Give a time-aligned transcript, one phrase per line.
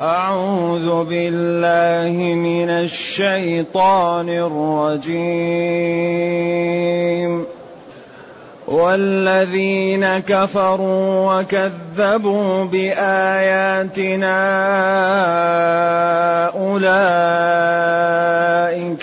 [0.00, 5.60] أعوذ بالله من الشيطان الرجيم.
[8.68, 14.38] والذين كفروا وكذبوا بآياتنا
[16.56, 16.96] أولئك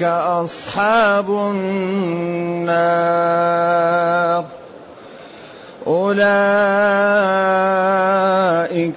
[0.04, 2.57] أصحاب النار.
[5.88, 6.17] أولئك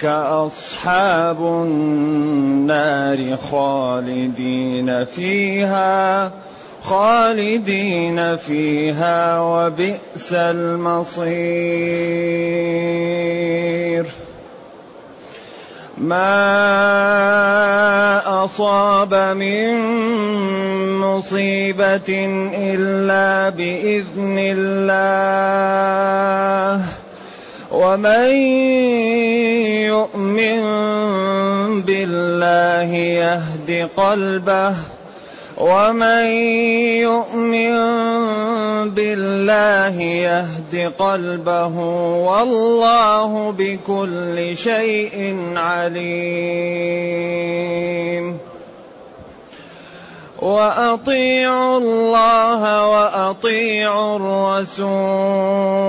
[0.04, 6.32] أصحاب النار خالدين فيها
[6.82, 11.30] خالدين فيها وبئس المصير.
[16.00, 16.24] ما
[18.44, 19.70] اصاب من
[21.00, 22.10] مصيبه
[22.56, 25.64] الا باذن الله
[27.72, 28.30] ومن
[29.92, 30.62] يؤمن
[31.82, 34.74] بالله يهد قلبه
[35.60, 36.24] ومن
[37.04, 37.74] يؤمن
[38.96, 41.76] بالله يهد قلبه
[42.24, 46.80] والله بكل شيء عليم
[50.42, 55.80] واطيعوا الله واطيعوا الرسول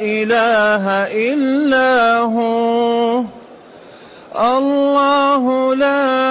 [0.01, 3.23] إله إلا هو
[4.37, 6.30] الله لا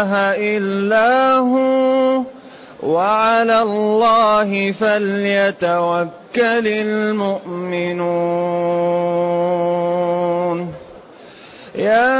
[0.00, 2.22] إله إلا هو
[2.82, 6.08] وعلى الله فليتوكل
[6.66, 8.00] المؤمنون.
[11.74, 12.16] يا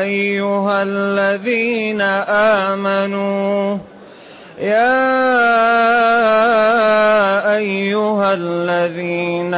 [0.00, 2.00] أيها الذين
[2.70, 3.78] آمنوا
[4.58, 5.02] يا
[7.54, 9.54] أيها الذين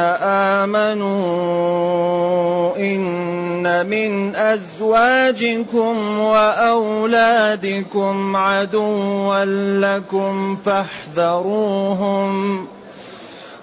[0.57, 1.35] آمنوا
[2.77, 3.14] إن
[3.83, 9.45] من أزواجكم وأولادكم عدوا
[9.79, 12.67] لكم فاحذروهم.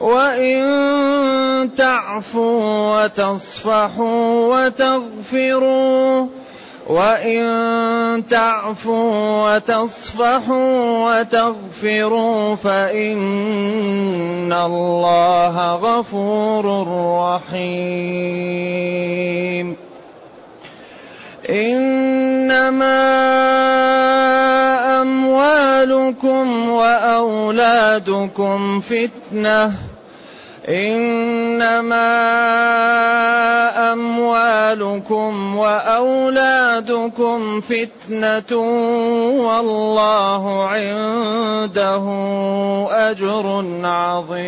[0.00, 6.26] وإن تعفوا وتصفحوا وتغفروا.
[6.86, 16.86] وإن تعفوا وتصفحوا وتغفروا فإن الله غفور
[17.48, 18.42] رحيم.
[21.50, 23.02] إنما
[25.02, 29.72] أموالكم وأولادكم فتنةٌ.
[30.68, 32.12] إنما
[33.92, 38.56] أموالكم وأولادكم فتنة
[39.46, 42.04] والله عنده
[42.90, 44.42] أجر عظيم.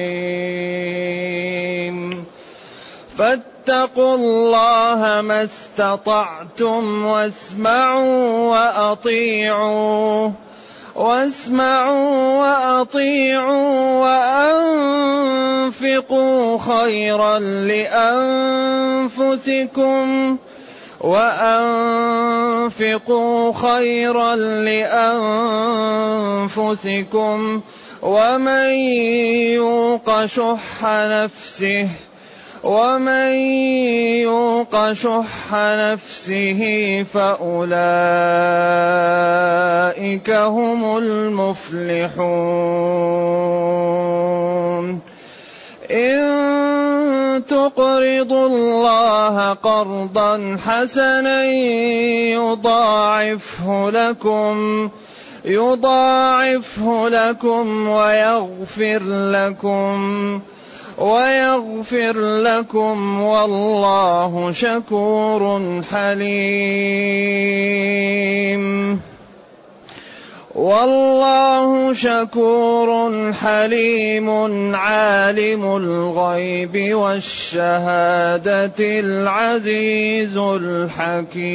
[3.66, 10.30] فاتقوا الله ما استطعتم واسمعوا وأطيعوا
[10.94, 14.04] واسمعوا وأطيعوا
[15.64, 17.38] وأنفقوا خيرا
[18.98, 20.36] لأنفسكم
[21.00, 21.92] وأنفقوا
[23.52, 24.36] خيرا
[26.36, 27.60] لأنفسكم
[28.02, 28.68] ومن
[29.56, 31.88] يوق شح نفسه
[32.64, 33.32] ومن
[34.24, 36.60] يوق شح نفسه
[37.12, 37.50] فأولئك
[40.30, 42.34] هم المفلحون.
[45.90, 46.24] إن
[47.48, 51.44] تقرضوا الله قرضا حسنا
[52.34, 54.88] يضاعفه لكم
[55.44, 60.40] يضاعفه لكم ويغفر لكم.
[60.98, 67.14] ويغفر لكم والله شكور حليم.
[70.54, 74.30] والله شكور حليم
[74.74, 81.54] عالم الغيب والشهادة العزيز الحكيم.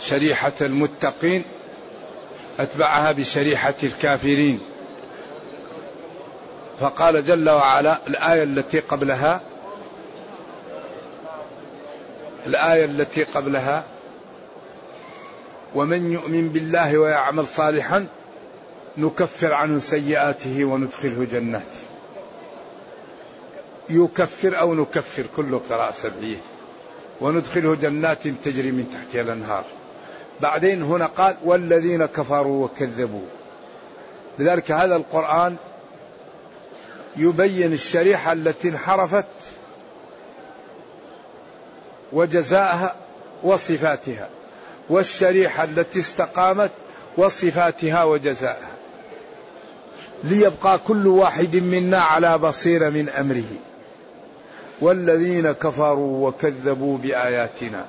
[0.00, 1.44] شريحة المتقين
[2.58, 4.60] أتبعها بشريحة الكافرين.
[6.80, 9.40] فقال جل وعلا الآية التي قبلها
[12.46, 13.84] الآية التي قبلها
[15.74, 18.06] ومن يؤمن بالله ويعمل صالحا
[18.96, 21.62] نكفر عنه سيئاته وندخله جنات
[23.90, 26.36] يكفر أو نكفر كله قراءة سبعية
[27.20, 29.64] وندخله جنات تجري من تحتها الأنهار.
[30.42, 33.26] بعدين هنا قال والذين كفروا وكذبوا.
[34.38, 35.56] لذلك هذا القرآن
[37.16, 39.26] يبين الشريحة التي انحرفت
[42.12, 42.94] وجزاءها
[43.42, 44.28] وصفاتها
[44.90, 46.70] والشريحة التي استقامت
[47.16, 48.70] وصفاتها وجزاءها.
[50.24, 53.52] ليبقى كل واحد منا على بصيرة من أمره.
[54.80, 57.86] والذين كفروا وكذبوا بآياتنا.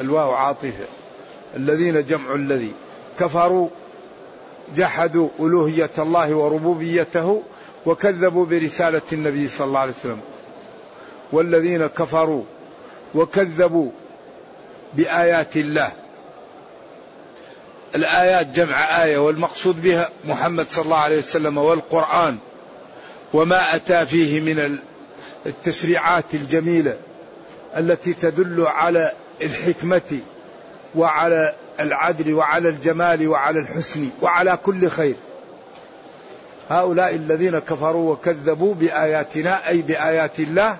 [0.00, 0.84] الواو عاطفة.
[1.56, 2.72] الذين جمع الذي.
[3.20, 3.68] كفروا
[4.76, 7.42] جحدوا ألوهية الله وربوبيته
[7.86, 10.20] وكذبوا برسالة النبي صلى الله عليه وسلم.
[11.32, 12.44] والذين كفروا
[13.14, 13.90] وكذبوا
[14.94, 15.92] بآيات الله.
[17.94, 22.38] الآيات جمع آية والمقصود بها محمد صلى الله عليه وسلم والقرآن
[23.34, 24.78] وما أتى فيه من
[25.46, 26.96] التشريعات الجميلة
[27.76, 29.12] التي تدل على
[29.42, 30.20] الحكمة
[30.94, 35.14] وعلى العدل وعلى الجمال وعلى الحسن وعلى كل خير.
[36.70, 40.76] هؤلاء الذين كفروا وكذبوا بآياتنا أي بآيات الله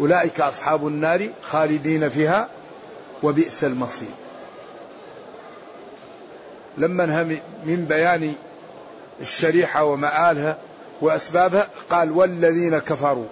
[0.00, 2.48] أولئك أصحاب النار خالدين فيها
[3.22, 4.08] وبئس المصير.
[6.78, 8.34] لما انهى من بيان
[9.20, 10.58] الشريحة ومآلها
[11.00, 13.26] وأسبابها قال والذين كفروا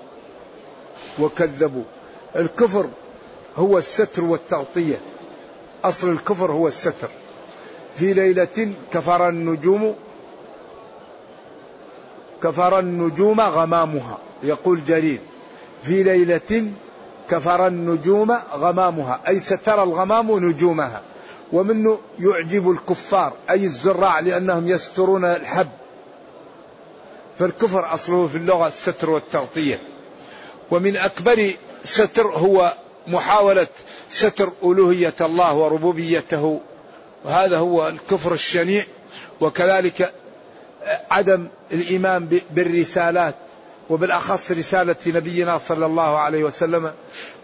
[1.19, 1.85] وكذبوا
[2.37, 2.87] الكفر
[3.57, 4.99] هو الستر والتغطية.
[5.85, 7.09] أصل الكفر هو الستر.
[7.97, 9.95] في ليلة كفر النجوم
[12.43, 15.21] كفر النجوم غمامها يقول جرير
[15.83, 16.71] في ليلة
[17.31, 21.03] كفر النجوم غمامها أي ستر الغمام نجومها.
[21.53, 25.69] ومنه يعجب الكفار أي الزراع لأنهم يسترون الحب.
[27.39, 29.79] فالكفر أصله في اللغة الستر والتغطية.
[30.71, 31.53] ومن أكبر
[31.83, 32.75] ستر هو
[33.07, 33.67] محاولة
[34.09, 36.61] ستر ألوهية الله وربوبيته.
[37.25, 38.85] وهذا هو الكفر الشنيع.
[39.41, 40.13] وكذلك
[41.11, 43.35] عدم الإيمان بالرسالات
[43.91, 46.93] وبالأخص رسالة نبينا صلى الله عليه وسلم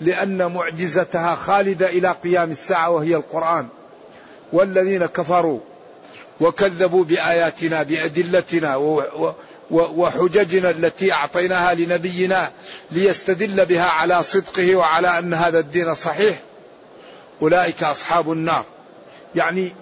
[0.00, 3.68] لأن معجزتها خالدة إلى قيام الساعة وهي القرآن.
[4.52, 5.60] والذين كفروا
[6.40, 8.76] وكذبوا بآياتنا بأدلتنا
[9.70, 12.52] وحججنا التي أعطيناها لنبينا
[12.90, 16.38] ليستدل بها على صدقه وعلى أن هذا الدين صحيح.
[17.42, 18.64] أولئك أصحاب النار.
[19.34, 19.72] يعني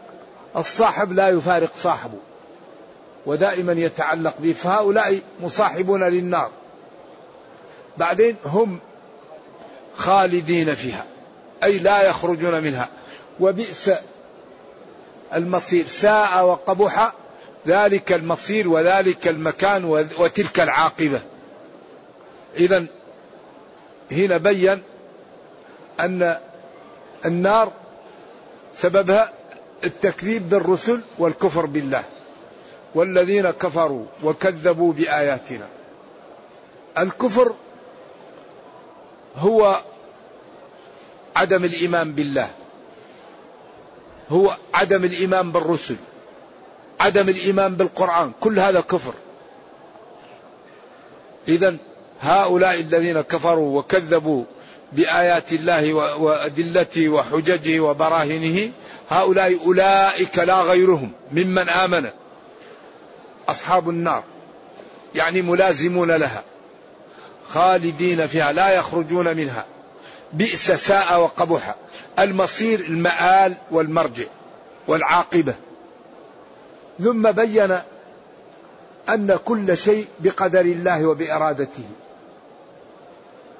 [0.57, 2.19] الصاحب لا يفارق صاحبه.
[3.27, 4.53] ودائما يتعلق به.
[4.53, 6.51] فهؤلاء مصاحبون للنار.
[7.97, 8.79] بعدين هم
[9.97, 11.05] خالدين فيها.
[11.65, 12.89] أي لا يخرجون منها.
[13.41, 13.91] وبئس
[15.35, 15.87] المصير.
[15.87, 17.13] ساء وقبح
[17.67, 19.85] ذلك المصير وذلك المكان
[20.19, 21.23] وتلك العاقبة.
[22.57, 22.87] إذا
[24.11, 24.83] هنا بين
[26.01, 26.39] أن
[27.25, 27.73] النار
[28.75, 29.33] سببها
[29.85, 32.05] التكذيب بالرسل والكفر بالله.
[32.95, 35.67] والذين كفروا وكذبوا بآياتنا.
[36.99, 37.55] الكفر
[39.37, 39.81] هو
[41.37, 42.51] عدم الإيمان بالله.
[44.31, 45.97] هو عدم الإيمان بالرسل.
[47.01, 49.13] عدم الإيمان بالقرآن كل هذا كفر.
[51.49, 51.77] اذا
[52.21, 54.45] هؤلاء الذين كفروا وكذبوا
[54.93, 58.73] بآيات الله وأدلته وحججه وبراهينه
[59.11, 62.11] هؤلاء أولئك لا غيرهم ممن آمن.
[63.49, 64.25] أصحاب النار
[65.15, 66.43] يعني ملازمون لها
[67.49, 69.65] خالدين فيها لا يخرجون منها.
[70.33, 71.75] بئس ساء وقبح.
[72.19, 74.25] المصير المآل والمرجع
[74.87, 75.55] والعاقبة.
[77.03, 77.79] ثم بين
[79.09, 81.85] أن كل شيء بقدر الله وبإرادته.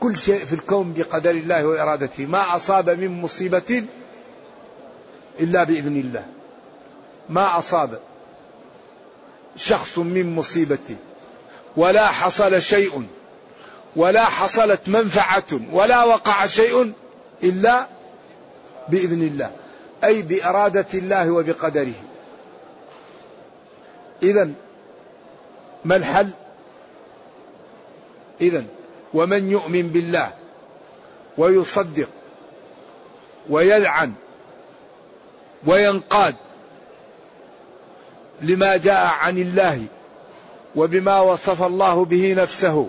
[0.01, 2.27] كل شيء في الكون بقدر الله وإرادته.
[2.27, 3.85] ما أصاب من مصيبة
[5.41, 6.25] إلا بإذن الله.
[7.29, 7.99] ما أصاب
[9.57, 10.97] شخص من مصيبة.
[11.77, 13.07] ولا حصل شيء.
[13.97, 15.61] ولا حصلت منفعة.
[15.73, 16.93] ولا وقع شيء
[17.43, 17.87] إلا
[18.89, 19.51] بإذن الله.
[20.05, 22.08] أي بإرادة الله وبقدره.
[24.23, 24.51] إذا
[25.85, 26.31] ما الحل؟
[28.41, 28.65] إذا
[29.15, 30.33] ومن يؤمن بالله
[31.39, 32.09] ويصدق
[33.51, 34.13] ويلعن
[35.67, 36.35] وينقاد
[38.41, 39.85] لما جاء عن الله
[40.77, 42.89] وبما وصف الله به نفسه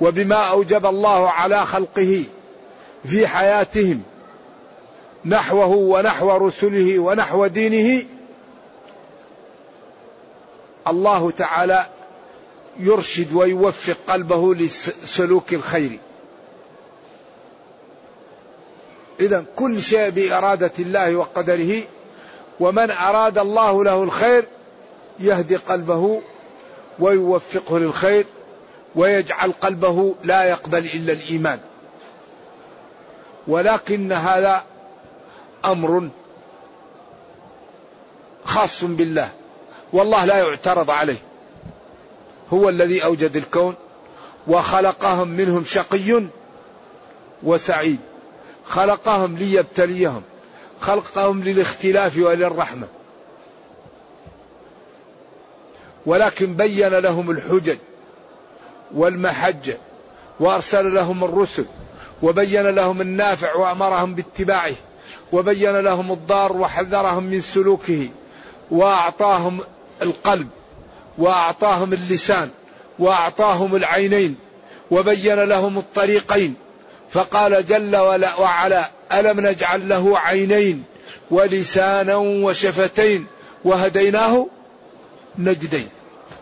[0.00, 2.24] وبما أوجب الله على خلقه
[3.04, 4.02] في حياتهم
[5.24, 8.04] نحوه ونحو رسله ونحو دينه
[10.88, 11.86] الله تعالى
[12.78, 15.98] يرشد ويوفق قلبه لسلوك الخير.
[19.20, 21.82] اذا كل شيء بإرادة الله وقدره
[22.60, 24.44] ومن أراد الله له الخير
[25.20, 26.22] يهدي قلبه
[26.98, 28.26] ويوفقه للخير
[28.94, 31.60] ويجعل قلبه لا يقبل إلا الإيمان.
[33.48, 34.64] ولكن هذا
[35.64, 36.08] أمر
[38.44, 39.30] خاص بالله.
[39.96, 41.18] والله لا يعترض عليه.
[42.52, 43.74] هو الذي أوجد الكون
[44.46, 46.22] وخلقهم منهم شقي
[47.42, 47.98] وسعيد.
[48.66, 50.22] خلقهم ليبتليهم.
[50.80, 52.86] خلقهم للاختلاف وللرحمة.
[56.06, 57.78] ولكن بين لهم الحجج
[58.94, 59.78] والمحجة
[60.40, 61.64] وأرسل لهم الرسل
[62.22, 64.74] وبين لهم النافع وأمرهم باتباعه
[65.32, 68.08] وبين لهم الضار وحذرهم من سلوكه
[68.70, 69.60] وأعطاهم
[70.02, 70.48] القلب
[71.18, 72.50] وأعطاهم اللسان
[72.98, 74.36] وأعطاهم العينين
[74.90, 76.54] وبين لهم الطريقين
[77.10, 77.96] فقال جل
[78.38, 80.84] وعلا ألم نجعل له عينين
[81.30, 83.26] ولسانا وشفتين
[83.64, 84.46] وهديناه
[85.38, 85.88] نجدين.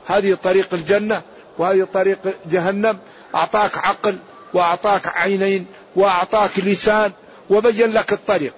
[0.07, 1.23] هذه طريق الجنة
[1.59, 2.19] وهذه طريق
[2.51, 2.99] جهنم.
[3.35, 4.17] أعطاك عقل
[4.55, 7.13] وأعطاك عينين وأعطاك لسان
[7.51, 8.53] وبين لك الطريق.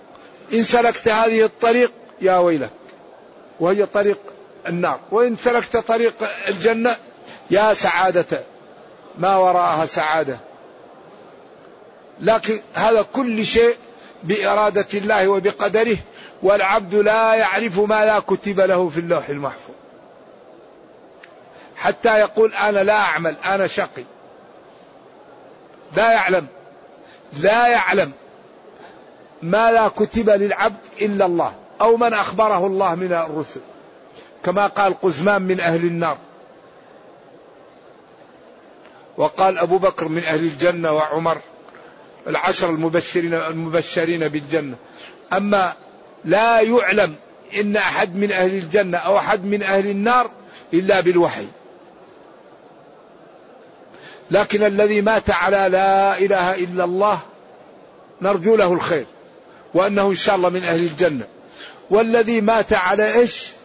[0.53, 2.71] إن سلكت هذه الطريق يا ويلك.
[3.61, 4.19] وهي طريق
[4.69, 5.01] النار.
[5.11, 6.15] وإن سلكت طريق
[6.49, 6.97] الجنة
[7.51, 8.43] يا سعادة
[9.19, 10.39] ما وراءها سعادة.
[12.21, 13.77] لكن هذا كل شيء
[14.23, 15.97] بإرادة الله وبقدره
[16.43, 19.75] والعبد لا يعرف ما لا كتب له في اللوح المحفوظ.
[21.77, 24.05] حتى يقول أنا لا أعمل أنا شقي.
[25.97, 26.47] لا يعلم
[27.43, 28.13] لا يعلم
[29.43, 33.61] ما لا كتب للعبد إلا الله أو من أخبره الله من الرسل.
[34.47, 36.19] كما قال قزمان من أهل النار.
[39.17, 41.38] وقال أبو بكر من أهل الجنة وعمر
[42.26, 44.76] العشر المبشرين المبشرين بالجنة.
[45.33, 45.73] أما
[46.25, 47.15] لا يعلم
[47.61, 50.31] إن أحد من أهل الجنة أو أحد من أهل النار
[50.75, 51.47] إلا بالوحي.
[54.31, 57.19] لكن الذي مات على لا إله إلا الله
[58.23, 59.07] نرجو له الخير
[59.75, 61.26] وأنه إن شاء الله من أهل الجنة.
[61.91, 63.56] والذي مات على إيش؟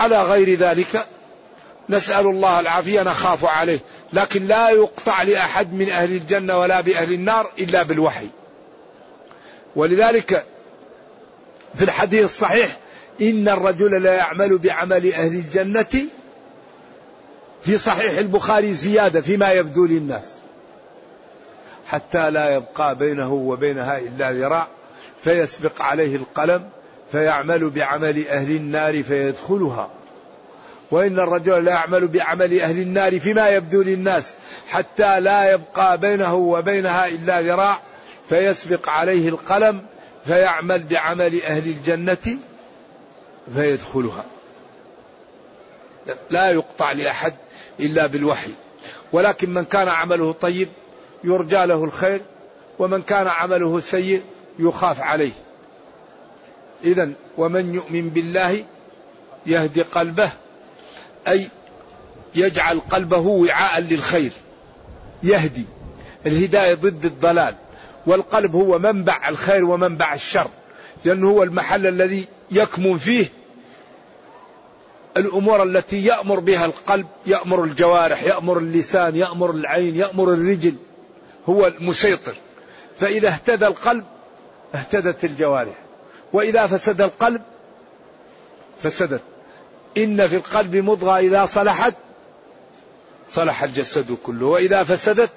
[0.00, 1.06] على غير ذلك
[1.88, 3.78] نسأل الله العافية نخاف عليه.
[4.12, 8.28] لكن لا يقطع لأحد من أهل الجنة ولا بأهل النار إلا بالوحي.
[9.76, 10.46] ولذلك
[11.74, 12.76] في الحديث الصحيح
[13.22, 16.06] إن الرجل لا يعمل بعمل أهل الجنة
[17.64, 20.24] في صحيح البخاري زيادة فيما يبدو للناس.
[21.86, 24.66] حتى لا يبقى بينه وبينها إلا ذراع
[25.24, 26.68] فيسبق عليه القلم
[27.12, 29.90] فيعمل بعمل أهل النار فيدخلها.
[30.90, 34.34] وإن الرجل لا يعمل بعمل أهل النار فيما يبدو للناس
[34.68, 37.80] حتى لا يبقى بينه وبينها إلا ذراع
[38.28, 39.82] فيسبق عليه القلم
[40.26, 42.38] فيعمل بعمل أهل الجنة
[43.54, 44.24] فيدخلها.
[46.30, 47.34] لا يقطع لأحد
[47.80, 48.50] إلا بالوحي.
[49.12, 50.68] ولكن من كان عمله طيب
[51.24, 52.20] يرجى له الخير
[52.78, 54.22] ومن كان عمله سيء
[54.58, 55.32] يخاف عليه.
[56.84, 58.64] إذا ومن يؤمن بالله
[59.46, 60.30] يهدي قلبه
[61.28, 61.48] أي
[62.34, 64.30] يجعل قلبه وعاء للخير
[65.22, 65.64] يهدي.
[66.26, 67.54] الهداية ضد الضلال
[68.06, 70.48] والقلب هو منبع الخير ومنبع الشر
[71.04, 73.26] لأنه هو المحل الذي يكمن فيه
[75.16, 80.74] الأمور التي يأمر بها القلب يأمر الجوارح يأمر اللسان يأمر العين يأمر الرجل
[81.48, 82.34] هو المسيطر.
[82.96, 84.04] فإذا اهتدى القلب
[84.74, 85.74] اهتدت الجوارح.
[86.32, 87.42] وإذا فسد القلب
[88.82, 89.20] فسدت
[89.96, 91.94] إن في القلب مضغة إذا صلحت
[93.30, 94.46] صلح الجسد كله.
[94.46, 95.30] وإذا فسدت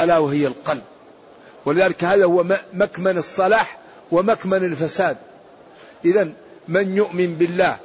[0.00, 0.82] ألا وهي القلب.
[1.64, 3.78] ولذلك هذا هو مكمن الصلاح
[4.12, 5.16] ومكمن الفساد.
[6.04, 6.32] اذا
[6.68, 7.76] من يؤمن بالله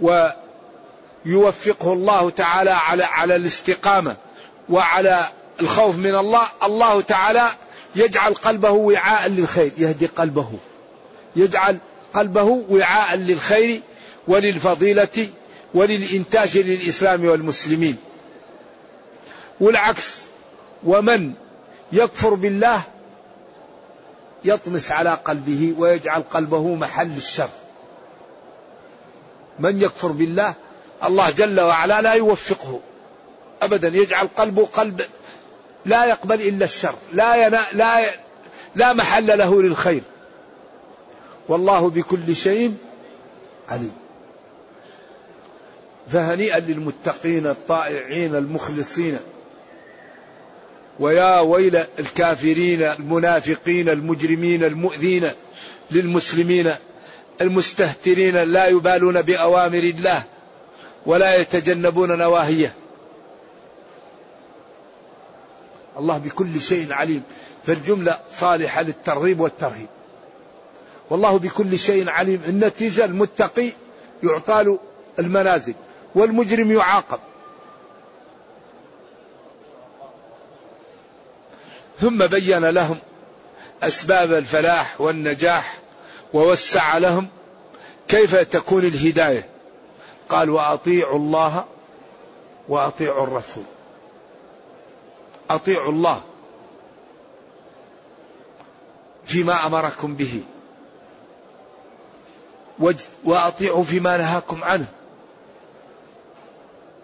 [0.00, 4.16] ويوفقه الله تعالى على على الاستقامة
[4.68, 5.28] وعلى
[5.60, 7.48] الخوف من الله الله تعالى
[7.96, 10.58] يجعل قلبه وعاء للخير يهدي قلبه.
[11.36, 11.78] يجعل
[12.14, 13.80] قلبه وعاء للخير
[14.28, 15.28] وللفضيلة
[15.74, 17.96] وللإنتاج للإسلام والمسلمين.
[19.60, 20.22] والعكس
[20.84, 21.32] ومن
[21.92, 22.82] يكفر بالله
[24.44, 27.48] يطمس على قلبه ويجعل قلبه محل الشر.
[29.58, 30.54] من يكفر بالله
[31.04, 32.80] الله جل وعلا لا يوفقه
[33.62, 33.88] ابدا.
[33.88, 35.02] يجعل قلبه قلب
[35.86, 38.10] لا يقبل إلا الشر لا ينا لا
[38.74, 40.02] لا محل له للخير.
[41.52, 42.74] والله بكل شيء
[43.68, 43.92] عليم.
[46.08, 49.18] فهنيئا للمتقين الطائعين المخلصين.
[51.00, 55.30] ويا ويل الكافرين المنافقين المجرمين المؤذين
[55.90, 56.74] للمسلمين
[57.40, 60.22] المستهترين لا يبالون بأوامر الله
[61.06, 62.72] ولا يتجنبون نواهيه.
[65.98, 67.22] الله بكل شيء عليم.
[67.66, 69.88] فالجملة صالحة للترغيب والترهيب.
[71.12, 72.42] والله بكل شيء عليم.
[72.48, 73.72] النتيجه المتقي
[74.22, 74.78] يعطى
[75.18, 75.74] المنازل
[76.14, 77.18] والمجرم يعاقب.
[82.00, 82.98] ثم بين لهم
[83.82, 85.78] أسباب الفلاح والنجاح
[86.32, 87.28] ووسع لهم
[88.08, 89.48] كيف تكون الهداية.
[90.28, 91.64] قال وأطيعوا الله
[92.68, 93.64] وأطيعوا الرسول.
[95.50, 96.22] أطيعوا الله
[99.24, 100.42] فيما أمركم به.
[103.24, 104.86] وأطيعوا فيما نهاكم عنه.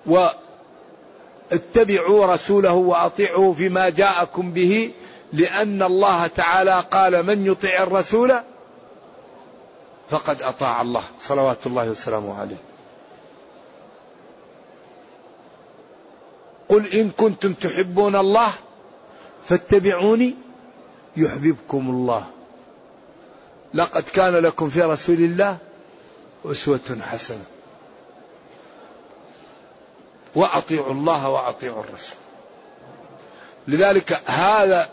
[0.06, 4.92] واتبعوا رسوله وأطيعوا فيما جاءكم به
[5.32, 8.34] لأن الله تعالى قال من يطع الرسول
[10.10, 11.02] فقد أطاع الله.
[11.20, 12.56] صلوات الله وسلامه عليه.
[16.68, 18.48] قل إن كنتم تحبون الله
[19.42, 20.34] فاتبعوني
[21.16, 22.24] يحببكم الله.
[23.74, 25.58] لقد كان لكم في رسول الله
[26.52, 27.44] أسوة حسنة.
[30.34, 32.16] وأطيعوا الله وأطيعوا الرسول.
[33.68, 34.88] لذلك هذا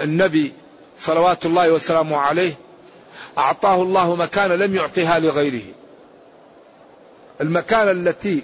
[0.00, 0.52] النبي
[0.98, 2.54] صلوات الله وسلامه عليه
[3.38, 5.64] أعطاه الله مكانه لم يعطها لغيره.
[7.40, 8.42] المكانه التي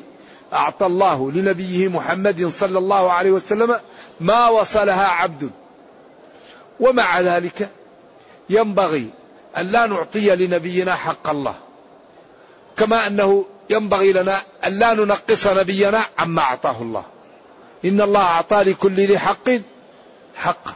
[0.52, 3.80] أعطى الله لنبيه محمد صلى الله عليه وسلم
[4.20, 5.50] ما وصلها عبد.
[6.80, 7.68] ومع ذلك
[8.50, 9.10] ينبغي
[9.58, 11.54] أن لا نعطي لنبينا حق الله.
[12.76, 17.04] كما أنه ينبغي لنا أن لا ننقص نبينا عما أعطاه الله.
[17.84, 19.50] إن الله أعطى لكل ذي حق
[20.36, 20.72] حقه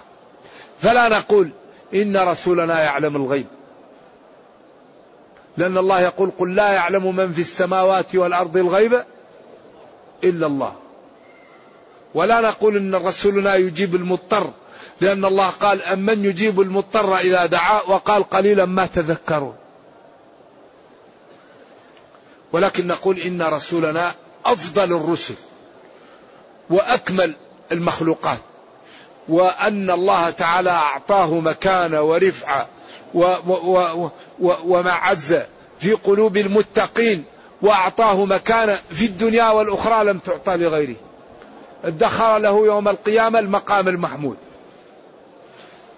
[0.80, 1.50] فلا نقول
[1.94, 3.46] إن رسولنا يعلم الغيب.
[5.56, 9.04] لأن الله يقول قل لا يعلم من في السماوات والأرض الغيب
[10.24, 10.74] إلا الله.
[12.14, 14.50] ولا نقول إن رسولنا يجيب المضطر
[15.00, 19.54] لأن الله قال أمن يجيب المضطر إذا دعا وقال قليلا ما تذكرون
[22.52, 24.14] ولكن نقول إن رسولنا
[24.44, 25.34] أفضل الرسل
[26.70, 27.34] وأكمل
[27.72, 28.38] المخلوقات
[29.28, 32.68] وأن الله تعالى أعطاه مكانة ورفعة
[34.42, 35.46] ومعزة
[35.80, 37.24] في قلوب المتقين
[37.62, 40.96] وأعطاه مكانة في الدنيا والأخرى لم تعطى لغيره.
[41.84, 44.36] ادخر له يوم القيامة المقام المحمود.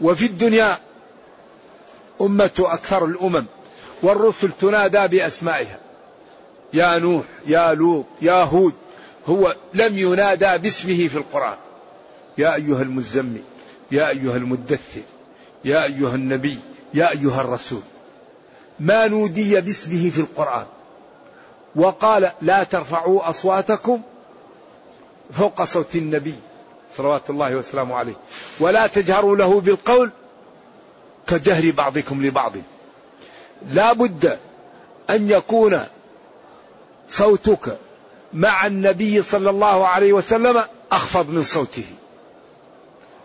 [0.00, 0.78] وفي الدنيا
[2.20, 3.46] أمة أكثر الأمم
[4.02, 5.78] والرسل تنادى بأسمائها.
[6.72, 8.74] يا نوح يا لوط يا هود
[9.26, 11.56] هو لم ينادى باسمه في القرآن.
[12.38, 13.42] يا أيها المزمل
[13.90, 15.02] يا أيها المدثر
[15.64, 16.58] يا أيها النبي
[16.94, 17.82] يا أيها الرسول.
[18.80, 20.66] ما نودي باسمه في القرآن.
[21.76, 24.02] وقال لا ترفعوا أصواتكم
[25.30, 26.34] فوق صوت النبي.
[26.96, 28.14] صلوات الله وسلامه عليه.
[28.60, 30.10] ولا تجهروا له بالقول
[31.26, 32.52] كجهر بعضكم لبعض.
[33.70, 34.38] لا بد
[35.10, 35.80] أن يكون
[37.08, 37.78] صوتك
[38.32, 41.84] مع النبي صلى الله عليه وسلم أخفض من صوته.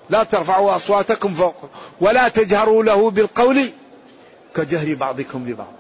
[0.10, 1.56] لا ترفعوا أصواتكم فوق.
[2.02, 3.70] ولا تجهروا له بالقول
[4.56, 5.74] كجهر بعضكم لبعض.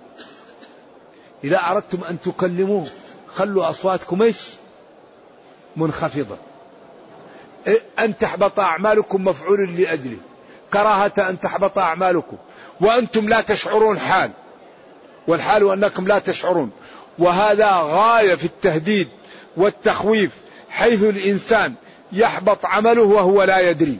[1.43, 2.87] إذا أردتم أن تكلموه
[3.35, 4.37] خلوا أصواتكم إيش؟
[5.77, 6.37] منخفضة.
[7.99, 10.17] أن تحبط أعمالكم مفعول لأجله.
[10.73, 12.37] كراهة أن تحبط أعمالكم.
[12.81, 14.31] وأنتم لا تشعرون حال.
[15.27, 16.71] والحال أنكم لا تشعرون.
[17.19, 19.07] وهذا غاية في التهديد
[19.57, 20.31] والتخويف
[20.69, 21.73] حيث الإنسان
[22.11, 23.99] يحبط عمله وهو لا يدري.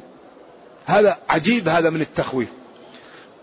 [0.86, 2.50] هذا عجيب هذا من التخويف.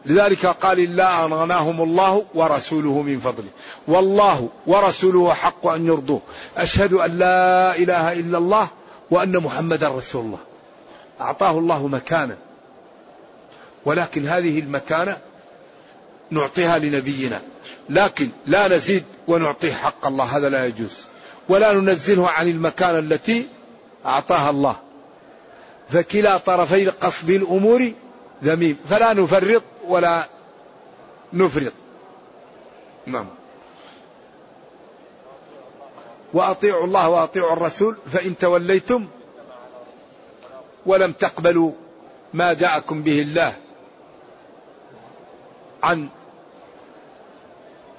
[0.06, 3.48] لذلك قال إلا أن غناهم الله ورسوله من فضله.
[3.88, 6.20] والله ورسوله حق أن يرضوه.
[6.56, 8.68] أشهد أن لا إله إلا الله
[9.10, 10.38] وأن محمدا رسول الله.
[11.20, 12.36] أعطاه الله مكانة
[13.84, 15.18] ولكن هذه المكانة
[16.30, 17.40] نعطيها لنبينا.
[17.88, 20.24] لكن لا نزيد ونعطيه حق الله.
[20.24, 20.94] هذا لا يجوز.
[21.48, 23.48] ولا ننزله عن المكانة التي
[24.06, 24.76] أعطاها الله.
[25.88, 27.92] فكلا طرفي قصد الأمور
[28.44, 28.76] ذميم.
[28.90, 30.28] فلا نفرط ولا
[31.32, 31.72] نفرط.
[33.06, 33.26] نعم.
[36.36, 39.06] وأطيعوا الله وأطيعوا الرسول فإن توليتم
[40.86, 41.72] ولم تقبلوا
[42.34, 43.56] ما جاءكم به الله
[45.82, 46.08] عن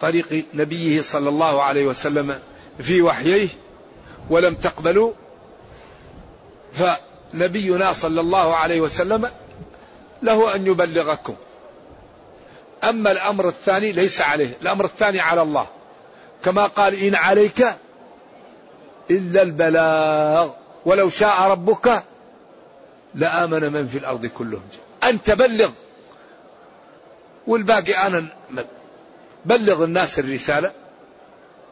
[0.02, 2.40] طريق نبيه صلى الله عليه وسلم
[2.80, 3.48] في وحيه
[4.30, 5.14] ولم تقبلوا
[6.74, 9.30] فنبينا صلى الله عليه وسلم
[10.22, 11.36] له أن يبلغكم.
[12.84, 15.68] أما الأمر الثاني ليس عليه الأمر الثاني على الله.
[16.46, 17.66] كما قال إن عليك
[19.12, 20.52] إلا البلاغ.
[20.86, 22.04] ولو شاء ربك
[23.16, 24.62] لآمن من في الأرض كلهم.
[25.04, 25.72] أنت بلغ.
[27.48, 28.26] والباقي أنا
[29.46, 30.72] بلغ الناس الرسالة.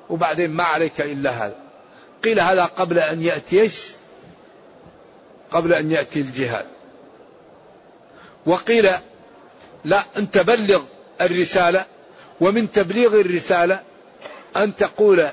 [0.09, 1.55] وبعدين ما عليك إلا هذا.
[2.23, 3.91] قيل هذا قبل أن يأتي إيش؟
[5.51, 6.65] قبل أن يأتي الجهاد.
[8.45, 8.89] وقيل
[9.85, 10.81] لا أنت بلغ
[11.21, 11.85] الرسالة.
[12.41, 13.79] ومن تبليغ الرسالة
[14.57, 15.29] أن تقول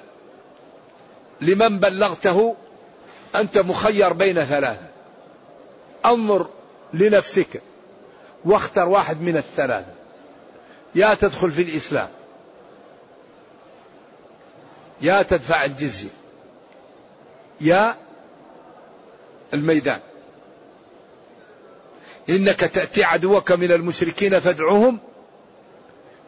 [1.43, 2.57] لمن بلغته
[3.35, 4.87] أنت مخير بين ثلاثة.
[6.07, 6.47] أنظر
[6.95, 7.63] لنفسك
[8.45, 9.95] واختر واحد من الثلاثة.
[10.95, 12.09] يا تدخل في الإسلام.
[15.01, 16.11] يا تدفع الجزية.
[17.61, 17.97] يا
[19.55, 20.01] الميدان.
[22.29, 24.99] إنك تأتي عدوك من المشركين فادعوهم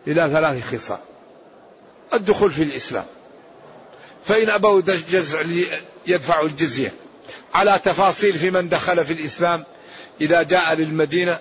[0.06, 0.98] إلى ثلاث خصال.
[2.14, 3.06] الدخول في الإسلام.
[4.24, 5.42] فإن أبوا جزع
[6.06, 6.92] يدفعوا الجزية.
[7.54, 9.64] على تفاصيل في من دخل في الإسلام
[10.20, 11.38] إذا جاء للمدينة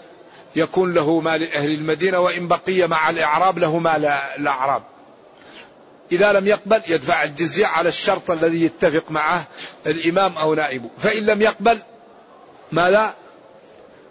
[0.56, 4.06] يكون له مال أهل المدينة وإن بقي مع الإعراب له مال
[4.40, 4.84] الأعراب.
[6.12, 9.46] إذا لم يقبل يدفع الجزية على الشرط الذي يتفق معه
[9.88, 10.90] الإمام أو نائبه.
[10.98, 11.80] فإن لم يقبل
[12.72, 13.14] ماذا؟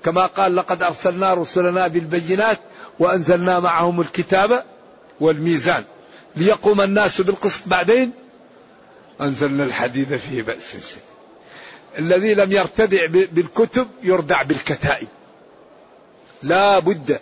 [0.05, 2.59] كما قال لقد أرسلنا رسلنا بالبينات
[2.99, 4.65] وأنزلنا معهم الكتاب
[5.21, 5.85] والميزان.
[6.37, 8.22] ليقوم الناس بالقسط بعدين
[9.21, 10.71] أنزلنا الحديد فيه بأس.
[10.71, 11.03] شيء
[11.99, 15.09] الذي لم يرتدع بالكتب يردع بالكتائب.
[16.43, 17.21] لا بد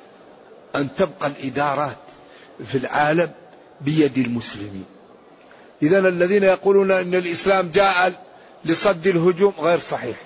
[0.77, 1.97] أن تبقى الإدارات
[2.67, 3.31] في العالم
[3.81, 4.85] بيد المسلمين.
[5.83, 8.27] إذا الذين يقولون أن الإسلام جاء
[8.65, 10.17] لصد الهجوم غير صحيح.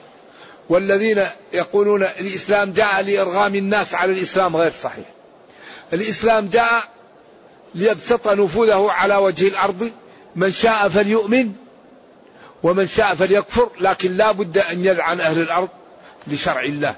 [0.68, 5.04] والذين يقولون الإسلام جاء لإرغام الناس على الإسلام غير صحيح.
[5.92, 6.94] الإسلام جاء
[7.74, 9.90] ليبسط نفوذه على وجه الأرض
[10.36, 11.52] من شاء فليؤمن
[12.62, 15.68] ومن شاء فليكفر لكن لا بد أن يلعن أهل الأرض
[16.26, 16.96] لشرع الله.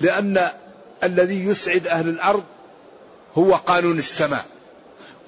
[0.00, 0.50] لأن
[1.02, 2.42] الذي يسعد أهل الأرض
[3.38, 4.44] هو قانون السماء.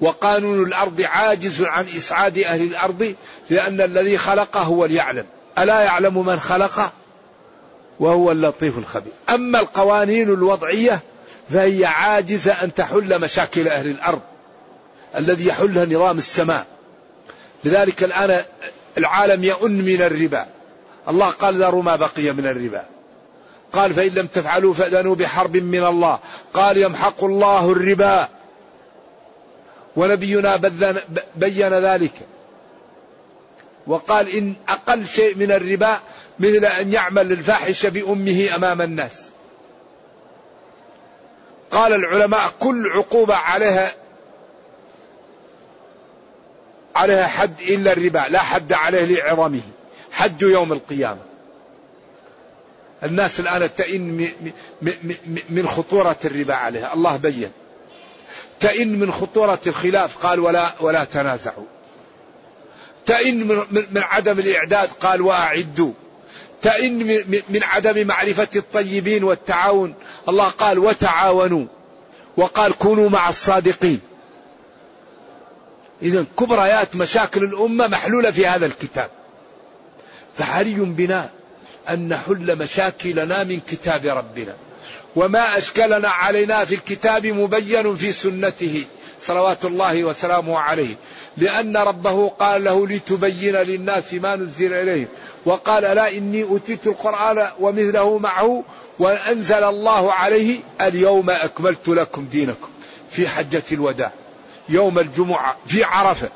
[0.01, 3.15] وقانون الأرض عاجز عن إسعاد أهل الأرض
[3.49, 5.25] لأن الذي خلقه هو ليعلم.
[5.57, 6.91] ألا يعلم من خلقه؟
[7.99, 9.13] وهو اللطيف الخبير.
[9.29, 10.99] أما القوانين الوضعية
[11.49, 14.21] فهي عاجزة أن تحل مشاكل أهل الأرض.
[15.17, 16.74] الذي يحلها نظام السماء.
[17.65, 18.43] لذلك الآن
[18.97, 20.47] العالم يؤن من الربا.
[21.09, 22.85] الله قال ذروا ما بقي من الربا.
[23.73, 26.19] قال فإن لم تفعلوا فأذنوا بحرب من الله.
[26.53, 28.29] قال يمحق الله الربا.
[29.95, 30.55] ونبينا
[31.35, 32.13] بين ذلك.
[33.87, 35.99] وقال إن أقل شيء من الربا
[36.39, 39.25] مثل أن يعمل الفاحش بأمه أمام الناس.
[41.71, 43.91] قال العلماء كل عقوبة عليها
[46.95, 49.61] عليها حد إلا الربا لا حد عليه لعظمه
[50.11, 51.21] حد يوم القيامة.
[53.03, 54.29] الناس الآن تئن
[55.49, 56.93] من خطورة الربا عليها.
[56.93, 57.51] الله بين.
[58.59, 60.25] تئن من خطورة الخلاف.
[60.25, 61.65] قال ولا ولا تنازعوا.
[63.05, 64.89] تئن من, عدم الإعداد.
[64.89, 65.91] قال وأعدوا.
[66.61, 69.93] تئن من عدم معرفة الطيبين والتعاون.
[70.29, 71.65] الله قال وتعاونوا.
[72.37, 73.99] وقال كونوا مع الصادقين.
[76.01, 79.09] إذا كبريات مشاكل الأمة محلولة في هذا الكتاب.
[80.37, 81.29] فحري بنا
[81.89, 84.55] أن نحل مشاكلنا من كتاب ربنا.
[85.15, 88.85] وما أشكلنا علينا في الكتاب مبين في سنته.
[89.21, 90.95] صلوات الله وسلامه عليه.
[91.37, 95.07] لأن ربه قال له لتبين للناس ما نزل إليهم.
[95.45, 98.63] وقال لا إني أوتيت القرآن ومثله معه
[98.99, 102.69] وأنزل الله عليه اليوم أكملت لكم دينكم
[103.11, 104.11] في حجة الوداع.
[104.69, 106.29] يوم الجمعة في عرفة.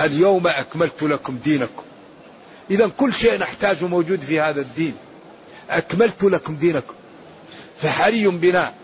[0.00, 1.82] اليوم أكملت لكم دينكم.
[2.70, 4.94] إذا كل شيء نحتاجه موجود في هذا الدين.
[5.70, 6.94] أكملت لكم دينكم.
[7.80, 8.74] فحري بنا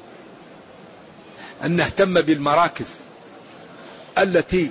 [1.64, 2.86] أن نهتم بالمراكز
[4.18, 4.70] التي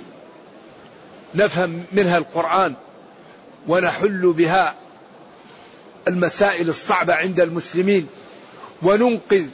[1.34, 2.74] نفهم منها القرآن
[3.68, 4.74] ونحل بها
[6.08, 8.06] المسائل الصعبة عند المسلمين
[8.82, 9.46] وننقذ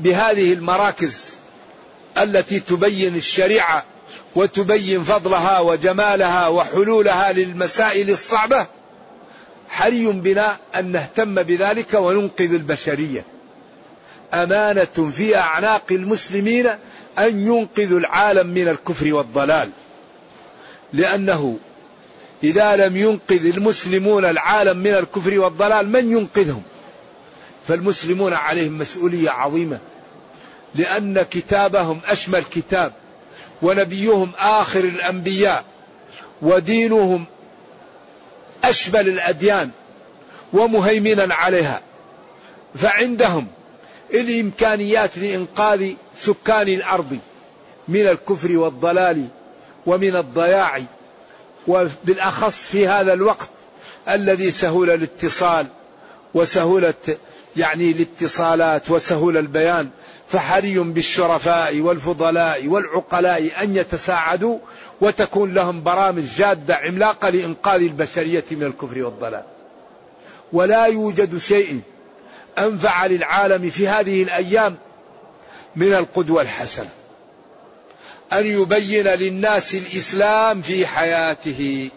[0.00, 1.30] بهذه المراكز
[2.18, 3.84] التي تبين الشريعة
[4.36, 8.66] وتبين فضلها وجمالها وحلولها للمسائل الصعبة
[9.68, 13.24] حري بنا أن نهتم بذلك وننقذ البشرية.
[14.34, 16.66] أمانة في أعناق المسلمين
[17.18, 19.70] أن ينقذوا العالم من الكفر والضلال.
[20.92, 21.58] لأنه
[22.44, 26.62] إذا لم ينقذ المسلمون العالم من الكفر والضلال من ينقذهم؟
[27.68, 29.78] فالمسلمون عليهم مسؤولية عظيمة.
[30.74, 32.92] لأن كتابهم أشمل كتاب
[33.62, 35.64] ونبيهم آخر الأنبياء
[36.42, 37.24] ودينهم
[38.64, 39.70] أشمل الأديان
[40.52, 41.80] ومهيمنا عليها.
[42.74, 43.46] فعندهم
[44.14, 47.18] الإمكانيات لإنقاذ سكان الأرض
[47.88, 49.26] من الكفر والضلال
[49.86, 50.82] ومن الضياع
[51.68, 53.48] وبالأخص في هذا الوقت
[54.08, 55.66] الذي سهول الاتصال
[56.34, 56.94] وسهولة
[57.56, 59.90] يعني الاتصالات وسهول البيان.
[60.32, 64.58] فحري بالشرفاء والفضلاء والعقلاء أن يتساعدوا
[65.00, 69.42] وتكون لهم برامج جادة عملاقة لإنقاذ البشرية من الكفر والضلال.
[70.52, 71.80] ولا يوجد شيء
[72.58, 74.76] أنفع للعالم في هذه الأيام
[75.76, 76.88] من القدوة الحسنة
[78.32, 81.90] أن يبين للناس الإسلام في حياته.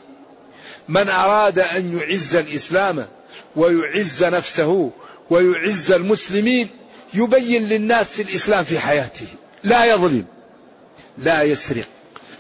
[0.88, 3.08] من أراد أن يعز الإسلام
[3.56, 4.92] ويعز نفسه
[5.30, 6.70] ويعز المسلمين
[7.14, 9.28] يبين للناس الإسلام في حياته.
[9.64, 10.26] لا يظلم
[11.18, 11.86] لا يسرق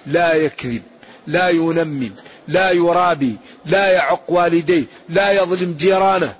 [0.06, 0.82] لا يكذب
[1.28, 2.12] لا ينمم
[2.48, 6.36] لا يرابي لا يعق والديه لا يظلم جيرانه.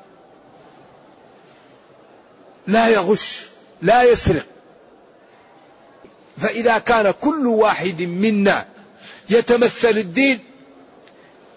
[2.68, 3.46] لا يغش
[3.82, 4.46] لا يسرق.
[6.38, 8.66] فإذا كان كل واحد منا
[9.30, 10.40] يتمثل الدين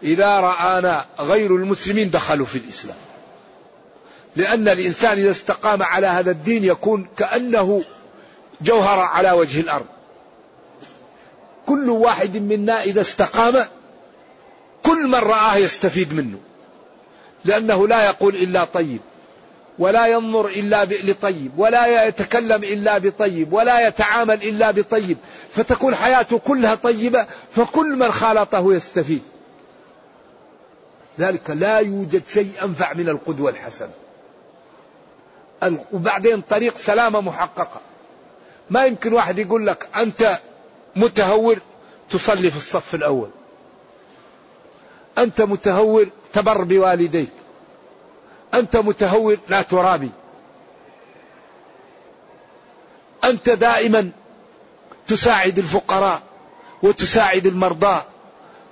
[0.03, 2.97] إذا رآنا غير المسلمين دخلوا في الإسلام.
[4.37, 7.85] لأن الإنسان إذا استقام على هذا الدين يكون كأنه
[8.61, 9.87] جوهر على وجه الأرض.
[11.67, 13.65] كل واحد منا إذا استقام
[14.83, 16.39] كل من رآه يستفيد منه.
[17.45, 19.01] لأنه لا يقول إلا طيب
[19.79, 25.17] ولا ينظر إلا لطيب ولا يتكلم إلا بطيب ولا يتعامل إلا بطيب.
[25.51, 29.23] فتكون حياته كلها طيبة فكل من خالطه يستفيد.
[31.21, 34.06] ذلك لا يوجد شيء أنفع من القدوة الحسنة.
[35.93, 37.81] وبعدين طريق سلامة محققة.
[38.71, 40.39] ما يمكن واحد يقول لك أنت
[40.97, 41.59] متهور
[42.11, 43.29] تصلي في الصف الأول.
[45.19, 47.31] أنت متهور تبر بوالديك.
[48.55, 50.11] أنت متهور لا ترابي.
[53.25, 54.11] أنت دائما
[55.09, 56.23] تساعد الفقراء
[56.83, 58.03] وتساعد المرضى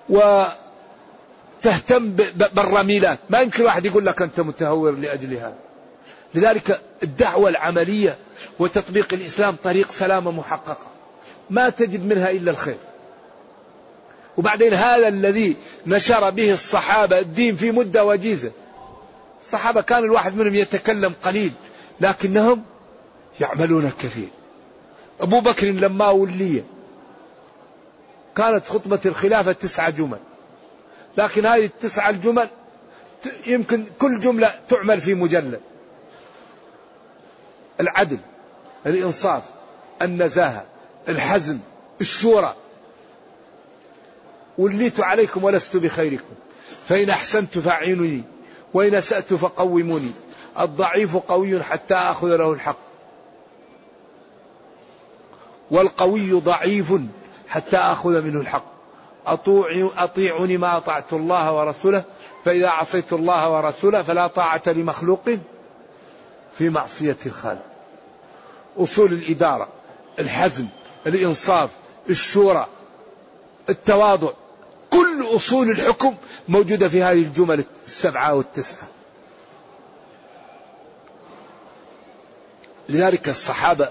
[0.08, 0.50] وتهتم
[2.36, 3.18] بالرميلات.
[3.30, 5.56] ما يمكن واحد يقول لك أنت متهور لأجل هذا.
[6.34, 8.18] لذلك الدعوة العملية
[8.58, 10.86] وتطبيق الإسلام طريق سلامة محققة
[11.50, 12.76] ما تجد منها إلا الخير.
[14.36, 18.50] وبعدين هذا الذي نشر به الصحابة الدين في مدة وجيزة.
[19.46, 21.52] الصحابة كان الواحد منهم يتكلم قليل
[22.00, 22.64] لكنهم
[23.40, 24.28] يعملون كثير.
[25.20, 26.62] أبو بكر لما ولي
[28.36, 30.18] كانت خطبة الخلافة تسعة جمل.
[31.18, 32.48] لكن هذه التسعة الجمل
[33.46, 35.60] يمكن كل جملة تعمل في مجلد.
[37.80, 38.18] العدل
[38.86, 39.42] الإنصاف
[40.02, 40.64] النزاهة
[41.08, 41.58] الحزم
[42.00, 42.54] الشورى.
[44.58, 46.34] وليت عليكم ولست بخيركم.
[46.88, 48.22] فإن أحسنت فأعينني
[48.74, 50.12] وإن أسأت فقوموني.
[50.60, 52.78] الضعيف قوي حتى أخذ له الحق.
[55.70, 56.92] والقوي ضعيف
[57.48, 58.74] حتى أخذ منه الحق.
[59.96, 62.04] أطيعني ما أطعت الله ورسوله.
[62.44, 65.30] فإذا عصيت الله ورسوله فلا طاعة لمخلوق.
[66.58, 67.64] في معصية الخالق.
[68.78, 69.68] أصول الإدارة
[70.18, 70.66] الحزم
[71.06, 71.70] الإنصاف
[72.10, 72.66] الشورى
[73.68, 74.30] التواضع
[74.90, 76.14] كل أصول الحكم
[76.48, 78.88] موجودة في هذه الجمل السبعة والتسعة.
[82.88, 83.90] لذلك الصحابة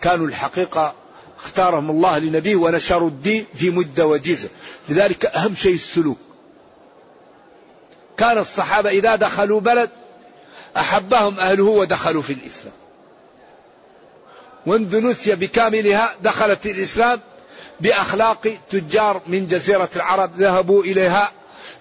[0.00, 0.94] كانوا الحقيقة
[1.38, 4.48] اختارهم الله لنبيه ونشروا الدين في مدة وجيزة.
[4.88, 6.18] لذلك أهم شيء السلوك.
[8.16, 9.90] كان الصحابة إذا دخلوا بلد
[10.76, 12.72] أحبهم أهله ودخلوا في الإسلام.
[14.66, 17.20] واندونيسيا بكاملها دخلت الإسلام
[17.80, 21.32] بأخلاق تجار من جزيرة العرب ذهبوا إليها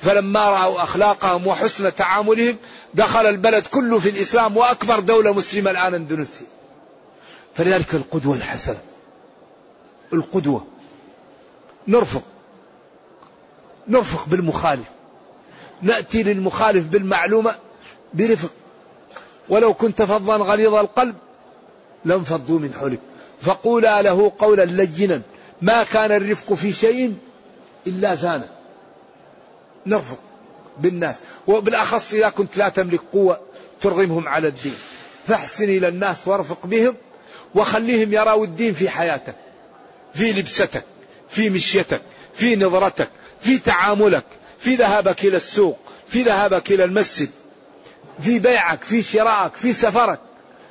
[0.02, 2.58] فلما رأوا أخلاقهم وحسن تعاملهم
[2.94, 6.48] دخل البلد كله في الإسلام وأكبر دولة مسلمة الآن اندونيسيا.
[7.56, 8.80] فلذلك القدوة الحسنة.
[10.14, 10.66] القدوة.
[11.88, 12.24] نرفق.
[13.88, 14.88] نرفق بالمخالف.
[15.82, 17.56] نأتي للمخالف بالمعلومة
[18.14, 18.50] برفق.
[19.50, 21.16] ولو كنت فظا غليظ القلب
[22.06, 23.00] لانفضوا من حولك.
[23.42, 25.22] فقولا له قولا لينا.
[25.62, 27.16] ما كان الرفق في شيء
[27.88, 28.50] إلا زانه
[29.86, 30.20] نرفق
[30.78, 31.16] بالناس.
[31.48, 33.40] وبالأخص إذا كنت لا تملك قوة
[33.82, 34.76] ترغمهم على الدين.
[35.26, 36.96] فاحسن إلى الناس وارفق بهم
[37.56, 39.36] وخليهم يروا الدين في حياتك.
[40.14, 40.84] في لبستك
[41.30, 42.02] في مشيتك
[42.34, 43.10] في نظرتك
[43.42, 44.24] في تعاملك
[44.60, 47.30] في ذهابك إلى السوق في ذهابك إلى المسجد.
[48.22, 50.20] في بيعك في شرائك في سفرك.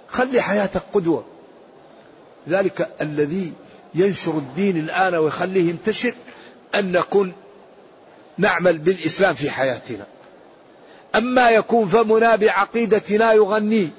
[0.08, 1.24] خلي حياتك قدوة.
[2.48, 3.52] ذلك الذي
[3.94, 6.14] ينشر الدين الآن ويخليه ينتشر
[6.74, 7.32] أن نكون
[8.38, 10.06] نعمل بالإسلام في حياتنا.
[11.14, 13.90] أما يكون فمنا بعقيدتنا يغني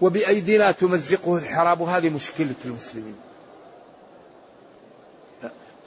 [0.00, 3.16] وبأيدينا تمزقه الحراب هذه مشكلة المسلمين.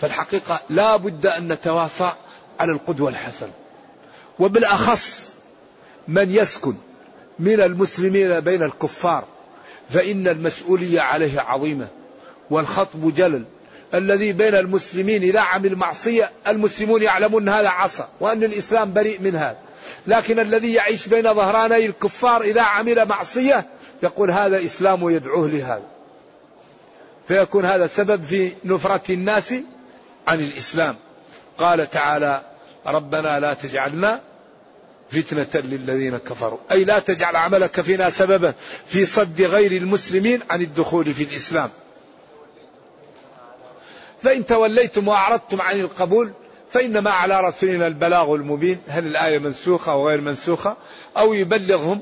[0.01, 2.13] فالحقيقة لا بد أن نتواصى
[2.59, 3.51] على القدوة الحسنة.
[4.39, 5.33] وبالأخص
[6.07, 6.75] من يسكن
[7.39, 9.23] من المسلمين بين الكفار
[9.89, 11.87] فإن المسؤولية عليه عظيمة.
[12.49, 13.43] والخطب جلل.
[13.93, 19.57] الذي بين المسلمين إذا عمل معصية المسلمون يعلمون هذا عصى وأن الإسلام بريء من هذا.
[20.07, 23.65] لكن الذي يعيش بين ظهراني الكفار إذا عمل معصية
[24.03, 25.85] يقول هذا إسلام ويدعوه لهذا.
[27.27, 29.53] فيكون هذا سبب في نفرة الناس
[30.27, 30.95] عن الإسلام.
[31.57, 32.41] قال تعالى
[32.85, 34.21] ربنا لا تجعلنا
[35.11, 36.57] فتنة للذين كفروا.
[36.71, 38.53] أي لا تجعل عملك فينا سببا
[38.87, 41.69] في صد غير المسلمين عن الدخول في الإسلام.
[44.21, 46.31] فإن توليتم وأعرضتم عن القبول
[46.71, 48.81] فإنما على رسولنا البلاغ المبين.
[48.87, 50.77] هل الآية منسوخة أو غير منسوخة؟
[51.17, 52.01] أو يبلغهم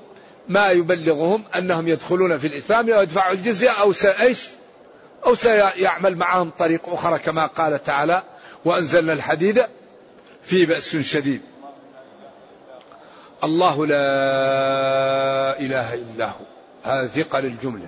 [0.49, 4.49] ما يبلغهم أنهم يدخلون في الإسلام ويدفعوا الجزية أو سأيش
[5.25, 8.23] أو سيعمل معهم طريق أخرى كما قال تعالى
[8.65, 9.63] وأنزلنا الحديد
[10.43, 11.41] فيه بأس شديد
[13.43, 16.45] الله لا إله إلا هو.
[16.83, 17.87] هذا ثقة للجملة.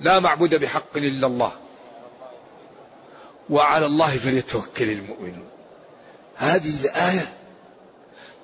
[0.00, 1.52] لا معبود بحق إلا الله.
[3.50, 5.48] وعلى الله فليتوكل المؤمنون.
[6.36, 7.32] هذه الآية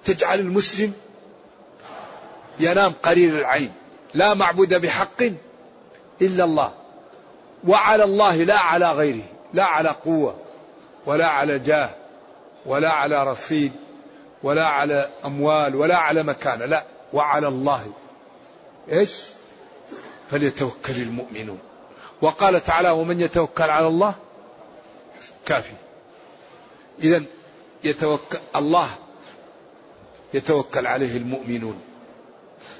[0.04, 0.92] تجعل المسلم
[2.60, 3.72] ينام قرير العين.
[4.14, 5.22] لا معبود بحق
[6.22, 6.72] إلا الله.
[7.68, 9.24] وعلى الله لا على غيره.
[9.54, 10.36] لا على قوة
[11.06, 11.90] ولا على جاه
[12.66, 13.72] ولا على رصيد
[14.42, 17.92] ولا على أموال ولا على مكانة لا وعلى الله.
[18.92, 19.24] إيش؟
[20.30, 21.58] فليتوكل المؤمنون.
[22.22, 24.14] وقال تعالى ومن يتوكل على الله
[25.46, 25.72] كافي.
[27.02, 27.22] إذا
[27.84, 28.88] يتوكل الله
[30.34, 31.80] يتوكل عليه المؤمنون.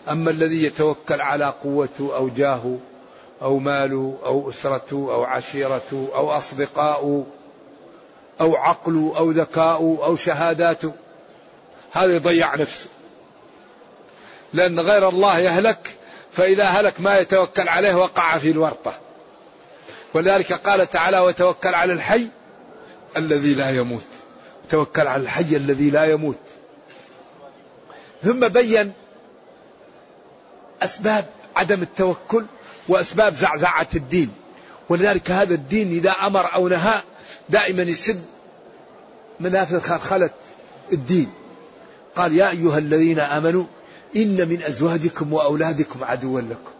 [0.09, 2.79] أما الذي يتوكل على قوته أو جاهه
[3.42, 7.27] أو ماله أو أسرته أو عشيرته أو أصدقاؤه
[8.40, 10.92] أو عقله أو ذكاؤه أو شهاداته
[11.92, 12.87] هذا يضيع نفسه
[14.53, 15.96] لأن غير الله يهلك
[16.33, 18.98] فإذا هلك ما يتوكل عليه وقع في الورطة.
[20.14, 22.26] ولذلك قال تعالى وتوكل على الحي
[23.16, 24.07] الذي لا يموت.
[24.70, 26.38] توكل على الحي الذي لا يموت.
[28.22, 28.92] ثم بين
[30.83, 31.24] أسباب
[31.57, 32.46] عدم التوكل
[32.88, 34.35] وأسباب زعزعة الدين.
[34.88, 37.03] ولذلك هذا الدين إذا أمر أو نهى
[37.48, 38.24] دائما يسد
[39.40, 40.31] منافذ خلخلة
[40.92, 41.33] الدين.
[42.16, 43.64] قال يا أيها الذين آمنوا
[44.16, 46.70] إن من أزواجكم وأولادكم عدوا لكم.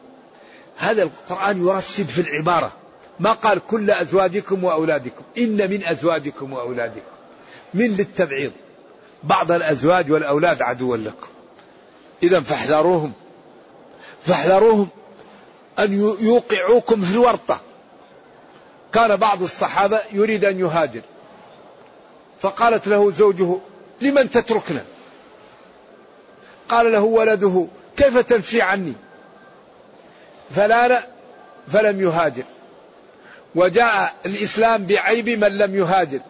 [0.77, 2.73] هذا القرآن يرشد في العبارة.
[3.21, 5.23] ما قال كل أزواجكم وأولادكم.
[5.38, 7.11] إن من أزواجكم وأولادكم.
[7.75, 8.53] من للتبعيض.
[9.25, 11.27] بعض الأزواج والأولاد عدوا لكم.
[12.23, 13.12] إذا فاحذروهم.
[14.23, 14.88] فاحذروهم
[15.79, 17.61] أن يوقعوكم في الورطة.
[18.93, 21.03] كان بعض الصحابة يريد أن يهاجر.
[22.40, 23.59] فقالت له زوجه
[24.01, 24.85] لمن تتركنا؟
[26.71, 27.66] قال له ولده
[27.96, 28.92] كيف تمشي عني؟
[30.56, 31.02] فلان
[31.73, 32.44] فلم يهاجر.
[33.54, 36.21] وجاء الإسلام بعيب من لم يهاجر.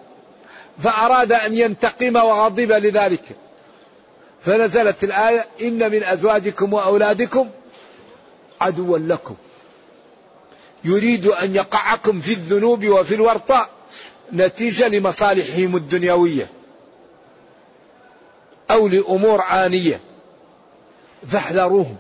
[0.79, 3.25] فأراد أن ينتقم وغضب لذلك.
[4.43, 7.51] فنزلت الآية إن من أزواجكم وأولادكم
[8.61, 9.35] عدوا لكم.
[10.85, 13.69] يريد أن يقعكم في الذنوب وفي الورطة
[14.33, 16.51] نتيجة لمصالحهم الدنيوية
[18.71, 20.01] أو لأمور آنية
[21.29, 21.97] فاحذروهم.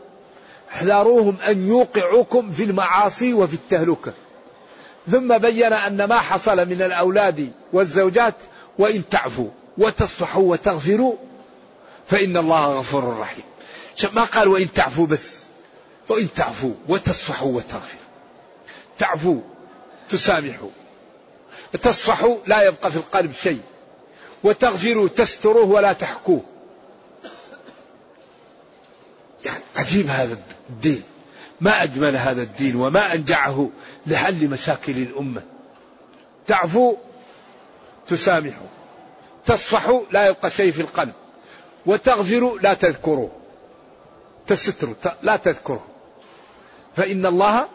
[0.73, 4.13] احذروهم أن يوقعوكم في المعاصي وفي التهلكة.
[5.11, 8.35] ثم بين أن ما حصل من الأولاد والزوجات
[8.79, 9.49] وإن تعفوا
[9.79, 11.15] وتصفحوا وتغفروا
[12.07, 13.45] فإن الله غفور رحيم.
[14.13, 15.31] ما قال وإن تعفوا بس
[16.09, 18.01] وإن تعفوا وتصفحوا وتغفروا.
[18.99, 19.41] تعفوا
[20.11, 20.71] تسامحوا.
[21.83, 23.61] تصفحوا لا يبقى في القلب شيء.
[24.45, 26.43] وتغفروا تستروه ولا تحكوه.
[29.45, 30.39] يعني عجيب هذا
[30.71, 31.03] الدين.
[31.61, 33.71] ما أجمل هذا الدين وما أنجعه
[34.07, 35.43] لحل مشاكل الأمة.
[36.47, 36.97] تعفو
[38.09, 38.67] تسامحوا.
[39.47, 41.13] تصفحوا لا يبقى شيء في القلب.
[41.87, 43.29] وتغفروا لا تذكروا.
[44.47, 45.81] تستروا لا تذكروا.
[46.97, 47.69] فإن الله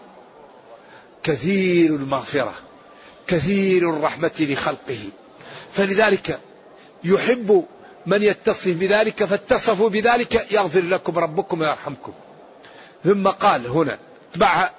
[1.24, 2.54] كثير المغفرة
[3.28, 5.00] كثير الرحمة لخلقه.
[5.74, 6.40] فلذلك
[7.04, 7.66] يحب
[8.06, 12.14] من يتصف بذلك فاتصفوا بذلك يغفر لكم ربكم ويرحمكم.
[13.04, 13.98] ثم قال هنا
[14.32, 14.72] اتبعها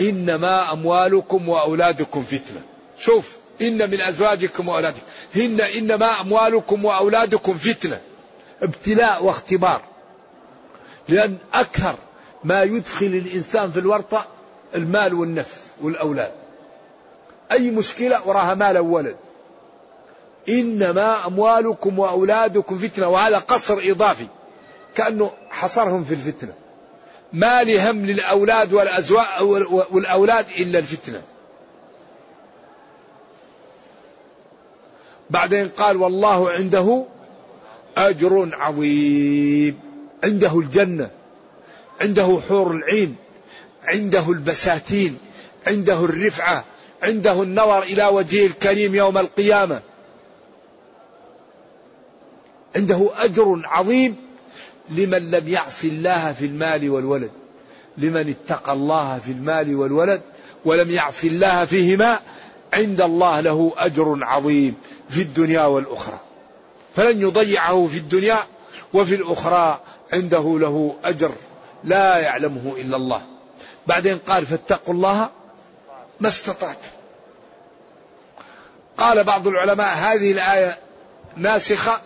[0.00, 2.62] إنما أموالكم وأولادكم فتنة.
[2.98, 5.02] شوف إن من أزواجكم وأولادكم.
[5.36, 8.00] هن إنما أموالكم وأولادكم فتنة.
[8.62, 9.82] ابتلاء واختبار.
[11.08, 11.94] لأن أكثر
[12.44, 14.26] ما يدخل الإنسان في الورطة
[14.74, 16.32] المال والنفس والأولاد.
[17.52, 19.16] أي مشكلة وراها مال أو ولد
[20.48, 24.26] إنما أموالكم وأولادكم فتنة وهذا قصر إضافي.
[24.94, 26.52] كأنه حصرهم في الفتنة.
[27.32, 29.26] ما لهم للأولاد والأزواج
[29.90, 31.22] والأولاد إلا الفتنة.
[35.30, 37.04] بعدين قال والله عنده
[37.96, 39.80] أجر عظيم.
[40.24, 41.10] عنده الجنة.
[42.00, 43.16] عنده حور العين.
[43.84, 45.18] عنده البساتين.
[45.66, 46.64] عنده الرفعة.
[47.02, 49.82] عنده النظر إلى وجهه الكريم يوم القيامة.
[52.78, 54.16] عنده أجر عظيم
[54.90, 57.30] لمن لم يعص الله في المال والولد
[57.98, 60.20] لمن اتقى الله في المال والولد
[60.64, 62.20] ولم يعص الله فيهما
[62.74, 64.74] عند الله له أجر عظيم
[65.08, 66.18] في الدنيا والأخرى.
[66.96, 68.38] فلن يضيعه في الدنيا
[68.94, 69.80] وفي الأخرى
[70.12, 71.32] عنده له أجر
[71.84, 73.22] لا يعلمه إلا الله.
[73.86, 75.30] بعدين قال فاتقوا الله
[76.20, 76.78] ما استطعت.
[78.98, 80.78] قال بعض العلماء هذه الآية
[81.36, 82.00] ناسخة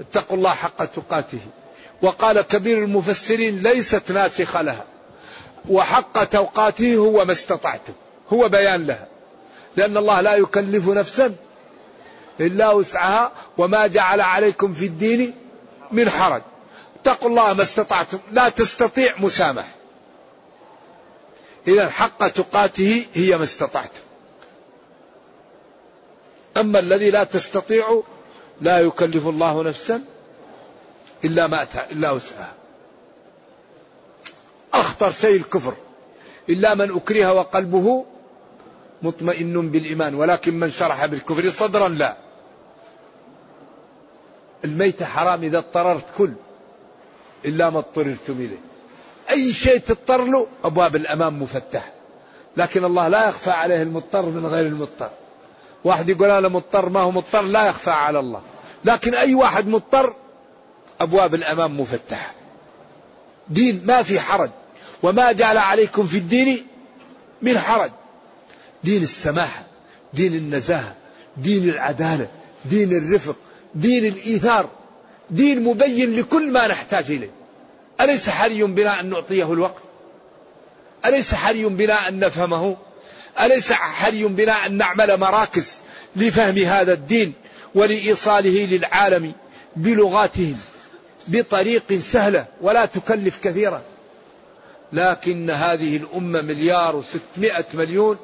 [0.00, 1.40] اتقوا الله حق تقاته.
[2.02, 4.84] وقال كبير المفسرين ليست ناسخة لها.
[5.68, 7.92] وحق توقاته هو ما استطعتم
[8.32, 9.06] هو بيان لها.
[9.76, 11.34] لأن الله لا يكلف نفسا
[12.40, 13.32] إلا وسعها.
[13.58, 15.34] وما جعل عليكم في الدين
[15.92, 16.42] من حرج.
[17.00, 18.18] اتقوا الله ما استطعتم.
[18.32, 19.66] لا تستطيع مسامح
[21.68, 24.00] إذا حق تقاته هي ما استطعتم
[26.56, 28.02] أما الذي لا تستطيع
[28.64, 30.04] لا يكلف الله نفسا
[31.24, 32.54] إلا ما أتى إلا وسعها.
[34.74, 35.74] أخطر شيء الكفر.
[36.48, 38.04] إلا من أكره وقلبه
[39.02, 42.16] مطمئن بالإيمان ولكن من شرح بالكفر صدرا لا.
[44.64, 46.32] الميت حرام إذا اضطررت كل
[47.44, 48.60] إلا ما اضطررتم إليه.
[49.30, 51.92] أي شيء تضطر له أبواب الأمام مفتحة.
[52.56, 55.10] لكن الله لا يخفى عليه المضطر من غير المضطر.
[55.84, 58.42] واحد يقول أنا مضطر ما هو مضطر؟ لا يخفى على الله.
[58.84, 60.14] لكن أي واحد مضطر
[61.00, 62.32] أبواب الأمام مفتحة.
[63.48, 64.50] دين ما في حرج.
[65.02, 66.66] وما جعل عليكم في الدين
[67.42, 67.90] من حرج.
[68.84, 69.62] دين السماحة
[70.14, 70.94] دين النزاهة
[71.36, 72.28] دين العدالة
[72.64, 73.36] دين الرفق
[73.74, 74.68] دين الإيثار.
[75.30, 77.30] دين مبين لكل ما نحتاج إليه.
[78.00, 79.82] أليس حري بنا أن نعطيه الوقت؟
[81.06, 82.76] أليس حري بنا أن نفهمه؟
[83.40, 85.72] أليس حري بنا أن نعمل مراكز
[86.16, 87.32] لفهم هذا الدين؟
[87.74, 89.32] ولإيصاله للعالم
[89.76, 90.60] بلغاتهم
[91.28, 93.82] بطريق سهلة ولا تكلف كثيرا.
[94.92, 98.16] لكن هذه الأمة مليار وستمائة مليون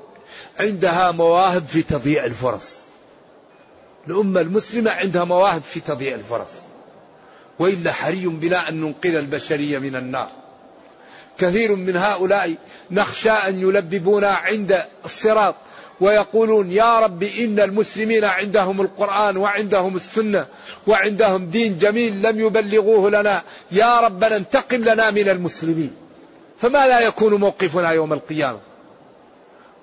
[0.61, 2.81] عندها مواهب في تضييع الفرص.
[4.09, 6.51] الأمة المسلمة عندها مواهب في تضييع الفرص.
[7.59, 10.31] وإلا حري بنا أن ننقذ البشرية من النار.
[11.39, 12.55] كثير من هؤلاء
[12.91, 15.55] نخشى أن يلببونا عند الصراط
[16.01, 20.47] ويقولون يا رب إن المسلمين عندهم القرآن وعندهم السنة
[20.87, 23.43] وعندهم دين جميل لم يبلغوه لنا.
[23.73, 25.95] يا رب انتقم لنا من المسلمين.
[26.59, 28.61] فما لا يكون موقفنا يوم القيامة.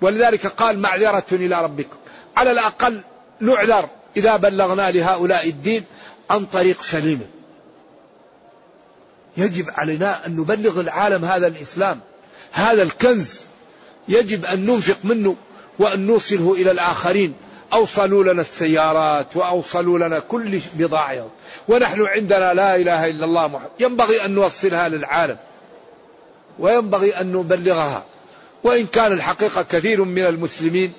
[0.01, 1.97] ولذلك قال معذرة إلى ربكم.
[2.37, 3.01] على الأقل
[3.39, 5.83] نعذر إذا بلغنا لهؤلاء الدين
[6.29, 7.25] عن طريق سليمه
[9.37, 11.99] يجب علينا أن نبلغ العالم هذا الإسلام.
[12.51, 13.41] هذا الكنز.
[14.07, 15.35] يجب أن ننفق منه.
[15.79, 17.33] وأن نوصله إلى الآخرين.
[17.73, 21.27] أوصلوا لنا السيارات وأوصلوا لنا كل بضاعة.
[21.67, 25.37] ونحن عندنا لا إله إلا الله محمد ينبغي أن نوصلها للعالم.
[26.59, 28.03] وينبغي أن نبلغها.
[28.63, 30.93] وإن كان الحقيقة كثير من المسلمين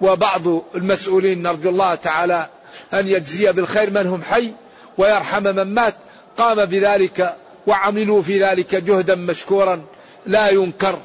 [0.00, 0.42] وبعض
[0.74, 2.48] المسؤولين نرجو الله تعالى
[2.94, 4.52] أن يجزي بالخير من هم حي
[4.98, 5.94] ويرحم من مات.
[6.38, 7.36] قام بذلك
[7.66, 9.82] وعملوا في ذلك جهدا مشكورا
[10.26, 10.98] لا ينكر.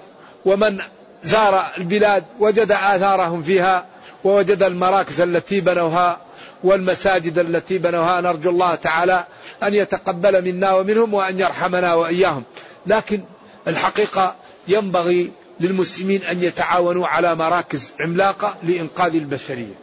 [0.45, 0.81] ومن
[1.23, 3.85] زار البلاد وجد آثارهم فيها
[4.23, 6.17] ووجد المراكز التي بنوها
[6.63, 8.21] والمساجد التي بنوها.
[8.21, 9.25] نرجو الله تعالى
[9.63, 12.43] أن يتقبل منا ومنهم وأن يرحمنا وإياهم.
[12.87, 13.21] لكن
[13.67, 14.35] الحقيقة
[14.67, 19.73] ينبغي للمسلمين أن يتعاونوا على مراكز عملاقة لإنقاذ البشرية.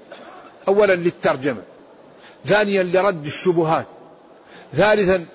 [0.68, 1.62] أولا للترجمة
[2.46, 3.86] ثانيا لرد الشبهات
[4.76, 5.26] ثالثا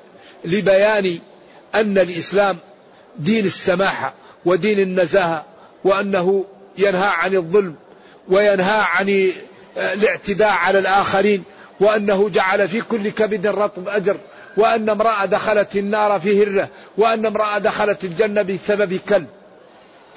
[0.46, 1.20] لبيان
[1.76, 2.58] أن الإسلام
[3.20, 4.14] دين السماحة
[4.46, 5.51] ودين النزاهة.
[5.84, 6.46] وأنه
[6.78, 7.76] ينهى عن الظلم
[8.30, 9.32] وينهى عن
[9.78, 11.44] الاعتداء على الآخرين
[11.80, 14.18] وأنه جعل في كل كبد رطب أجر
[14.58, 19.28] وأن امرأة دخلت النار في هرة وأن امرأة دخلت الجنة بسبب كلب.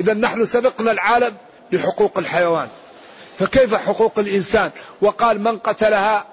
[0.00, 1.34] إذا نحن سبقنا العالم
[1.72, 2.68] لحقوق الحيوان.
[3.38, 4.70] فكيف حقوق الإنسان؟
[5.02, 6.26] وقال من قتلها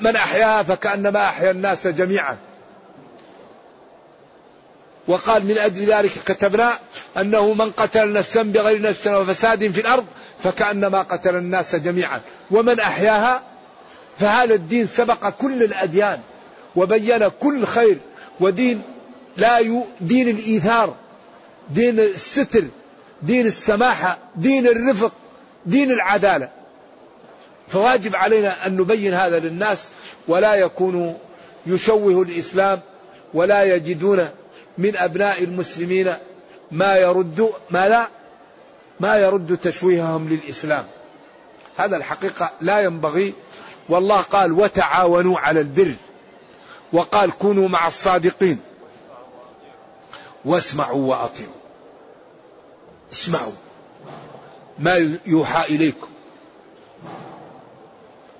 [0.00, 2.36] من أحياها فكأنما أحيا الناس جميعا.
[5.08, 6.72] وقال من أجل ذلك كتبنا
[7.20, 10.06] أنه من قتل نفسا بغير نفس وفساد في الأرض
[10.44, 12.20] فكأنما قتل الناس جميعا.
[12.50, 13.42] ومن أحياها
[14.18, 16.20] فهذا الدين سبق كل الأديان
[16.76, 17.98] وبين كل خير.
[18.40, 18.82] ودين
[19.36, 20.94] لا يو دين الإيثار
[21.70, 22.64] دين الستر
[23.22, 25.12] دين السماحة دين الرفق
[25.66, 26.48] دين العدالة.
[27.68, 29.78] فواجب علينا أن نبين هذا للناس
[30.28, 31.18] ولا يكون
[31.66, 32.80] يشوه الإسلام
[33.34, 34.28] ولا يجدون
[34.78, 36.16] من أبناء المسلمين
[36.70, 38.08] ما يرد ما لا
[39.00, 40.84] ما يرد تشويههم للإسلام.
[41.76, 43.34] هذا الحقيقة لا ينبغي.
[43.88, 45.94] والله قال وتعاونوا على البر
[46.92, 48.58] وقال كونوا مع الصادقين
[50.44, 51.52] واسمعوا وأطيعوا
[53.12, 53.52] اسمعوا
[54.78, 56.08] ما يوحى إليكم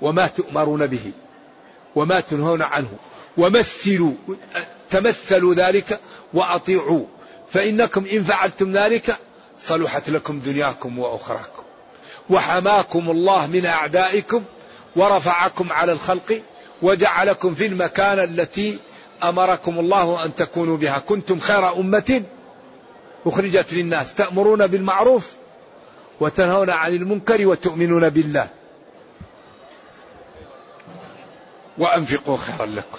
[0.02, 1.12] وما تؤمرون به
[1.94, 2.90] وما تنهون عنه
[3.36, 4.12] ومثلوا
[4.90, 6.00] تمثلوا ذلك
[6.34, 7.04] وأطيعوا.
[7.48, 9.16] فإنكم إن فعلتم ذلك
[9.58, 11.62] صلحت لكم دنياكم وأخراكم.
[12.30, 14.44] وحماكم الله من أعدائكم
[14.96, 16.42] ورفعكم على الخلق
[16.82, 18.78] وجعلكم في المكان التي
[19.22, 20.98] أمركم الله أن تكونوا بها.
[20.98, 22.22] كنتم خير أمة
[23.26, 25.32] أخرجت للناس تأمرون بالمعروف
[26.20, 28.48] وتنهون عن المنكر وتؤمنون بالله.
[31.78, 32.98] وأنفقوا خيرا لكم.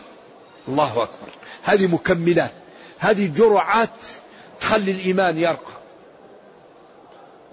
[0.68, 1.30] الله أكبر.
[1.64, 2.52] هذه مكملات.
[3.00, 3.90] هذه جرعات
[4.62, 5.80] تخلي الإيمان يرقى.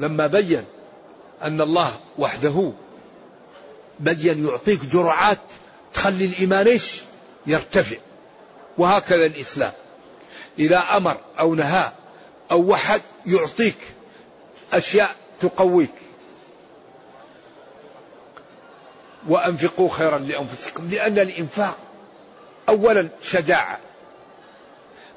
[0.01, 0.65] لما بين
[1.43, 2.73] أن الله وحده
[4.01, 5.39] بين يعطيك جرعات
[5.95, 7.03] تخلي الإيمان إيش؟
[7.47, 7.97] يرتفع.
[8.79, 9.73] وهكذا الإسلام.
[10.59, 11.93] إذا أمر أو نهى
[12.51, 13.79] أو وحد يعطيك
[14.73, 15.91] أشياء تقويك.
[19.29, 21.79] وأنفقوا خيرا لأنفسكم لأن الإنفاق
[22.69, 23.86] أولا شجاعة.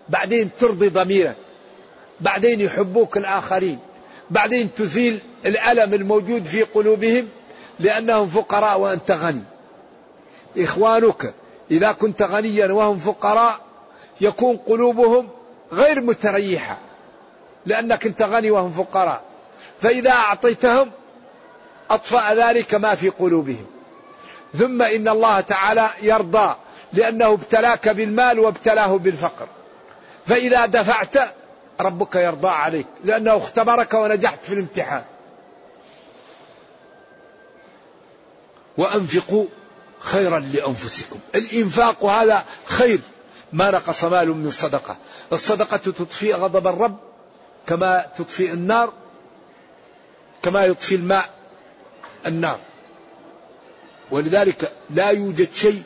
[0.10, 1.36] بعدين ترضي ضميرك.
[2.22, 3.80] بعدين يحبوك الآخرين.
[4.30, 7.28] بعدين تزيل الألم الموجود في قلوبهم
[7.80, 9.44] لأنهم فقراء وأنت غني.
[10.58, 11.34] إخوانك
[11.72, 13.60] إذا كنت غنيا وهم فقراء
[14.22, 15.30] يكون قلوبهم
[15.74, 16.78] غير متريحة
[17.66, 19.22] لأنك أنت غني وهم فقراء.
[19.82, 20.92] فإذا أعطيتهم
[21.92, 23.66] أطفأ ذلك ما في قلوبهم.
[24.58, 26.56] ثم إن الله تعالى يرضى
[26.94, 29.48] لأنه ابتلاك بالمال وابتلاه بالفقر.
[30.28, 31.36] فإذا دفعت
[31.80, 35.04] ربك يرضى عليك لأنه اختبرك ونجحت في الامتحان.
[38.78, 39.46] وأنفقوا
[40.00, 41.20] خيرا لأنفسكم.
[41.36, 43.00] الإنفاق هذا خير
[43.54, 44.98] ما نقص مال من صدقة.
[45.34, 46.98] الصدقة تطفئ غضب الرب
[47.68, 48.94] كما تطفئ النار
[50.42, 51.30] كما يطفي الماء
[52.26, 52.60] النار.
[54.12, 55.84] ولذلك لا يوجد شيء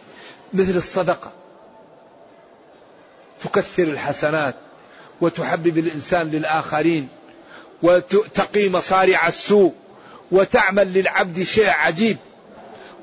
[0.53, 1.31] مثل الصدقة.
[3.43, 4.55] تكثر الحسنات
[5.21, 7.07] وتحبب الإنسان للآخرين
[7.83, 9.73] وتقي مصارع السوء
[10.31, 12.17] وتعمل للعبد شيء عجيب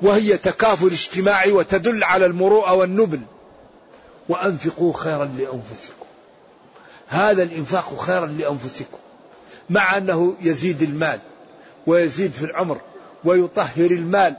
[0.03, 3.21] وهي تكافل اجتماعي وتدل على المروءة والنبل.
[4.29, 6.07] وأنفقوا خيرا لأنفسكم.
[7.09, 8.99] هذا الإنفاق خيرا لأنفسكم.
[9.71, 11.21] مع أنه يزيد المال
[11.87, 12.81] ويزيد في العمر
[13.25, 14.37] ويطهر المال.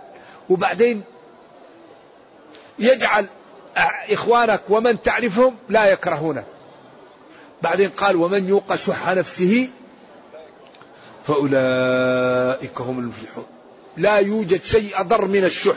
[0.49, 1.01] وبعدين
[2.79, 3.25] يجعل
[4.09, 6.45] إخوانك ومن تعرفهم لا يكرهونك
[7.61, 9.69] بعدين قال ومن يوق شح نفسه
[11.28, 13.45] فأولئك هم المفلحون.
[13.97, 15.76] لا يوجد شيء أضر من الشح.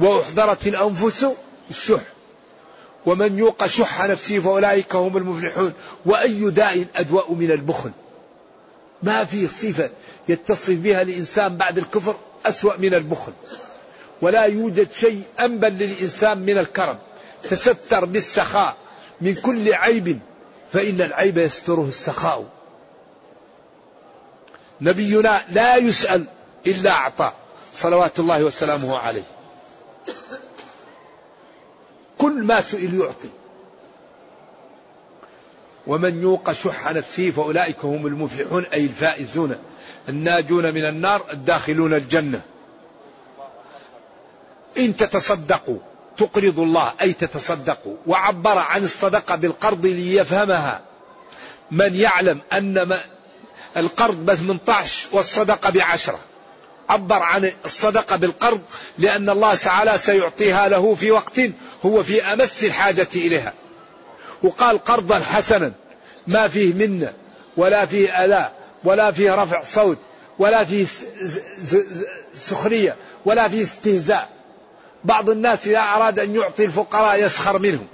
[0.00, 1.26] وأحضرت الأنفس
[1.70, 2.02] الشح.
[3.06, 5.72] ومن يوق شح نفسه فأولئك هم المفلحون.
[6.06, 7.90] وأي داء أدواء من البخل.
[9.02, 9.90] ما في صفة
[10.28, 12.14] يتصف بها الإنسان بعد الكفر
[12.46, 13.32] أسوأ من البخل.
[14.22, 16.98] ولا يوجد شيء أنبل للإنسان من الكرم.
[17.42, 18.76] تستر بالسخاء
[19.20, 20.18] من كل عيب
[20.72, 22.44] فإن العيب يستره السخاء.
[24.80, 26.24] نبينا لا يسأل
[26.66, 27.32] إلا أعطى
[27.74, 29.22] صلوات الله وسلامه عليه.
[32.18, 33.28] كل ما سئل يعطي.
[35.86, 39.58] ومن يوق شح نفسه فأولئك هم المفلحون أي الفائزون
[40.08, 42.42] الناجون من النار الداخلون الجنة.
[44.78, 45.78] إن تتصدقوا
[46.20, 50.80] تقرضوا الله أي تتصدقوا وعبر عن الصدقة بالقرض ليفهمها.
[51.70, 52.98] من يعلم أن
[53.76, 56.18] القرض ب 18 والصدقة بعشرة.
[56.88, 58.60] عبر عن الصدقة بالقرض
[58.98, 61.40] لأن الله تعالى سيعطيها له في وقت
[61.86, 63.54] هو في أمس الحاجة إليها.
[64.42, 65.72] وقال قرضا حسنا
[66.26, 67.12] ما فيه منة
[67.56, 68.50] ولا فيه أذى
[68.84, 69.98] ولا فيه رفع صوت
[70.38, 70.86] ولا فيه
[72.34, 74.39] سخرية ولا فيه استهزاء.
[75.04, 77.86] بعض الناس إذا أراد أن يعطي الفقراء يسخر منهم.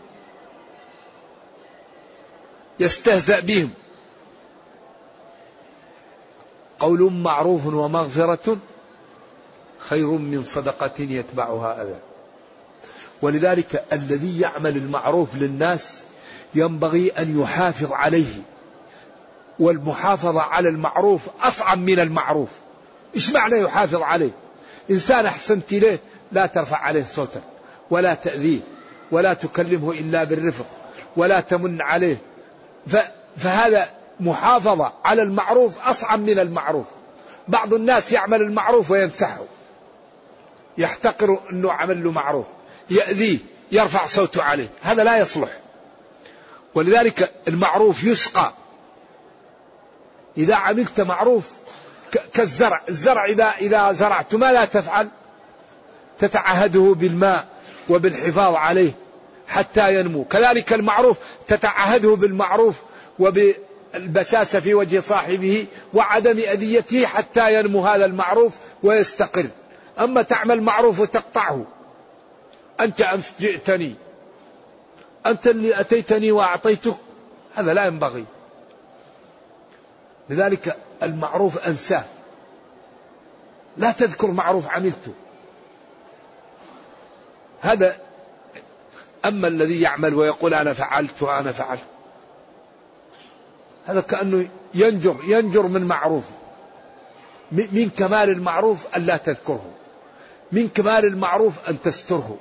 [2.81, 3.71] يستهزأ بهم.
[6.79, 8.59] قول معروف ومغفرة
[9.79, 11.99] خير من صدقة يتبعها أذى.
[13.23, 16.03] ولذلك الذي يعمل المعروف للناس
[16.55, 18.43] ينبغي أن يحافظ عليه.
[19.59, 22.51] والمحافظة على المعروف أصعب من المعروف.
[23.15, 24.31] إيش معنى يحافظ عليه؟
[24.91, 26.01] إنسان أحسنت إليه
[26.33, 27.43] لا ترفع عليه صوتك
[27.91, 28.61] ولا تأذيه
[29.11, 30.67] ولا تكلمه إلا بالرفق
[31.17, 32.19] ولا تمن عليه.
[33.37, 33.89] فهذا
[34.21, 36.87] محافظة على المعروف أصعب من المعروف.
[37.49, 39.45] بعض الناس يعمل المعروف ويمسحه.
[40.79, 42.47] يحتقر أنه عمل له معروف.
[42.91, 43.39] يأذيه
[43.73, 44.69] يرفع صوته عليه.
[44.83, 45.49] هذا لا يصلح.
[46.75, 48.53] ولذلك المعروف يسقى.
[50.37, 51.51] إذا عملت معروف
[52.35, 52.83] كالزرع.
[52.89, 55.09] الزرع إذا, إذا زرعت ما لا تفعل؟
[56.19, 57.47] تتعهده بالماء
[57.89, 58.93] وبالحفاظ عليه
[59.49, 60.25] حتى ينمو.
[60.25, 62.77] كذلك المعروف تتعهده بالمعروف
[63.19, 69.47] وبالبساسة في وجه صاحبه وعدم أذيته حتى ينمو هذا المعروف ويستقر.
[69.99, 71.65] أما تعمل معروف وتقطعه
[72.81, 73.95] أنت أمس جئتني
[75.27, 76.97] أنت اللي أتيتني وأعطيتك
[77.55, 78.25] هذا لا ينبغي.
[80.31, 82.05] لذلك المعروف أنساه.
[83.77, 85.13] لا تذكر معروف عملته.
[87.67, 87.97] هذا
[89.25, 91.81] أما الذي يعمل ويقول أنا فعلت وأنا فعلت.
[93.87, 96.25] هذا كأنه ينجر ينجر من معروف.
[97.53, 99.71] من كمال المعروف أن لا تذكره.
[100.53, 102.39] من كمال المعروف أن تستره.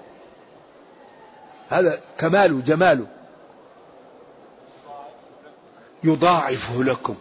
[1.70, 3.08] هذا كماله جماله.
[6.04, 7.16] يضاعفه لكم.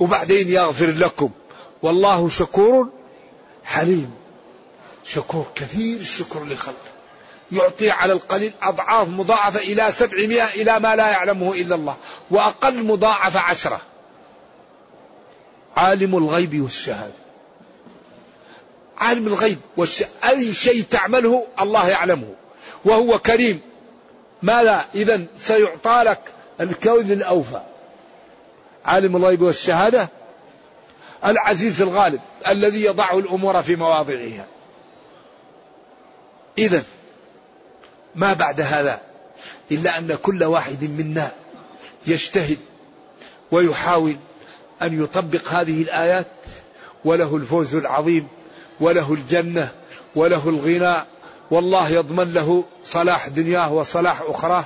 [0.00, 1.30] وبعدين يغفر لكم.
[1.82, 2.88] والله شكور
[3.64, 4.14] حليم.
[5.04, 6.91] شكور كثير الشكر لخلقه.
[7.52, 11.96] يعطي على القليل أضعاف مضاعفة إلى سبعمائة إلى ما لا يعلمه إلا الله
[12.30, 13.80] وأقل مضاعفة عشرة.
[15.76, 17.12] عالم الغيب والشهادة.
[18.98, 20.04] عالم الغيب والش...
[20.24, 22.34] أي شيء تعمله الله يعلمه
[22.84, 23.60] وهو كريم.
[24.42, 26.20] ماذا؟ إذا سيعطى لك
[26.60, 27.60] الكون الأوفى.
[28.84, 30.08] عالم الغيب والشهادة؟
[31.24, 34.46] العزيز الغالب الذي يضع الأمور في مواضعها.
[36.58, 36.84] إذا
[38.14, 39.00] ما بعد هذا
[39.70, 41.30] إلا أن كل واحد منا
[42.06, 42.58] يجتهد
[43.50, 44.16] ويحاول
[44.82, 46.26] أن يطبق هذه الآيات
[47.04, 48.28] وله الفوز العظيم
[48.80, 49.68] وله الجنة
[50.14, 51.04] وله الغنى
[51.50, 54.64] والله يضمن له صلاح دنياه وصلاح أخراه.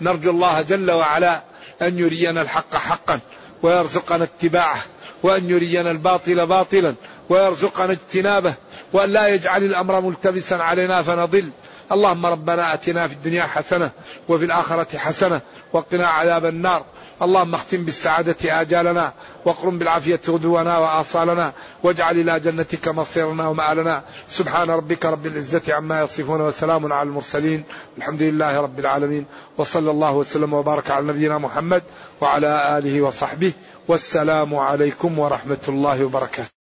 [0.00, 1.42] نرجو الله جل وعلا
[1.82, 3.20] أن يرينا الحق حقا
[3.62, 4.82] ويرزقنا اتباعه
[5.22, 6.94] وأن يرينا الباطل باطلا
[7.28, 8.54] ويرزقنا اجتنابه
[8.92, 11.50] وأن لا يجعل الأمر ملتبسا علينا فنضل
[11.92, 13.90] اللهم ربنا آتنا في الدنيا حسنة
[14.28, 15.40] وفي الآخرة حسنة
[15.72, 16.84] وقنا عذاب النار.
[17.22, 19.12] اللهم اختم بالسعادة آجالنا
[19.44, 24.02] واقرم بالعافية غدونا وآصالنا واجعل إلى جنتك مصيرنا ومآلنا.
[24.28, 27.64] سبحان ربك رب العزة عما يصفون وسلام على المرسلين.
[27.98, 29.24] الحمد لله رب العالمين.
[29.58, 31.82] وصلى الله وسلم وبارك على نبينا محمد
[32.20, 33.52] وعلى آله وصحبه.
[33.88, 36.57] والسلام عليكم ورحمة الله وبركاته.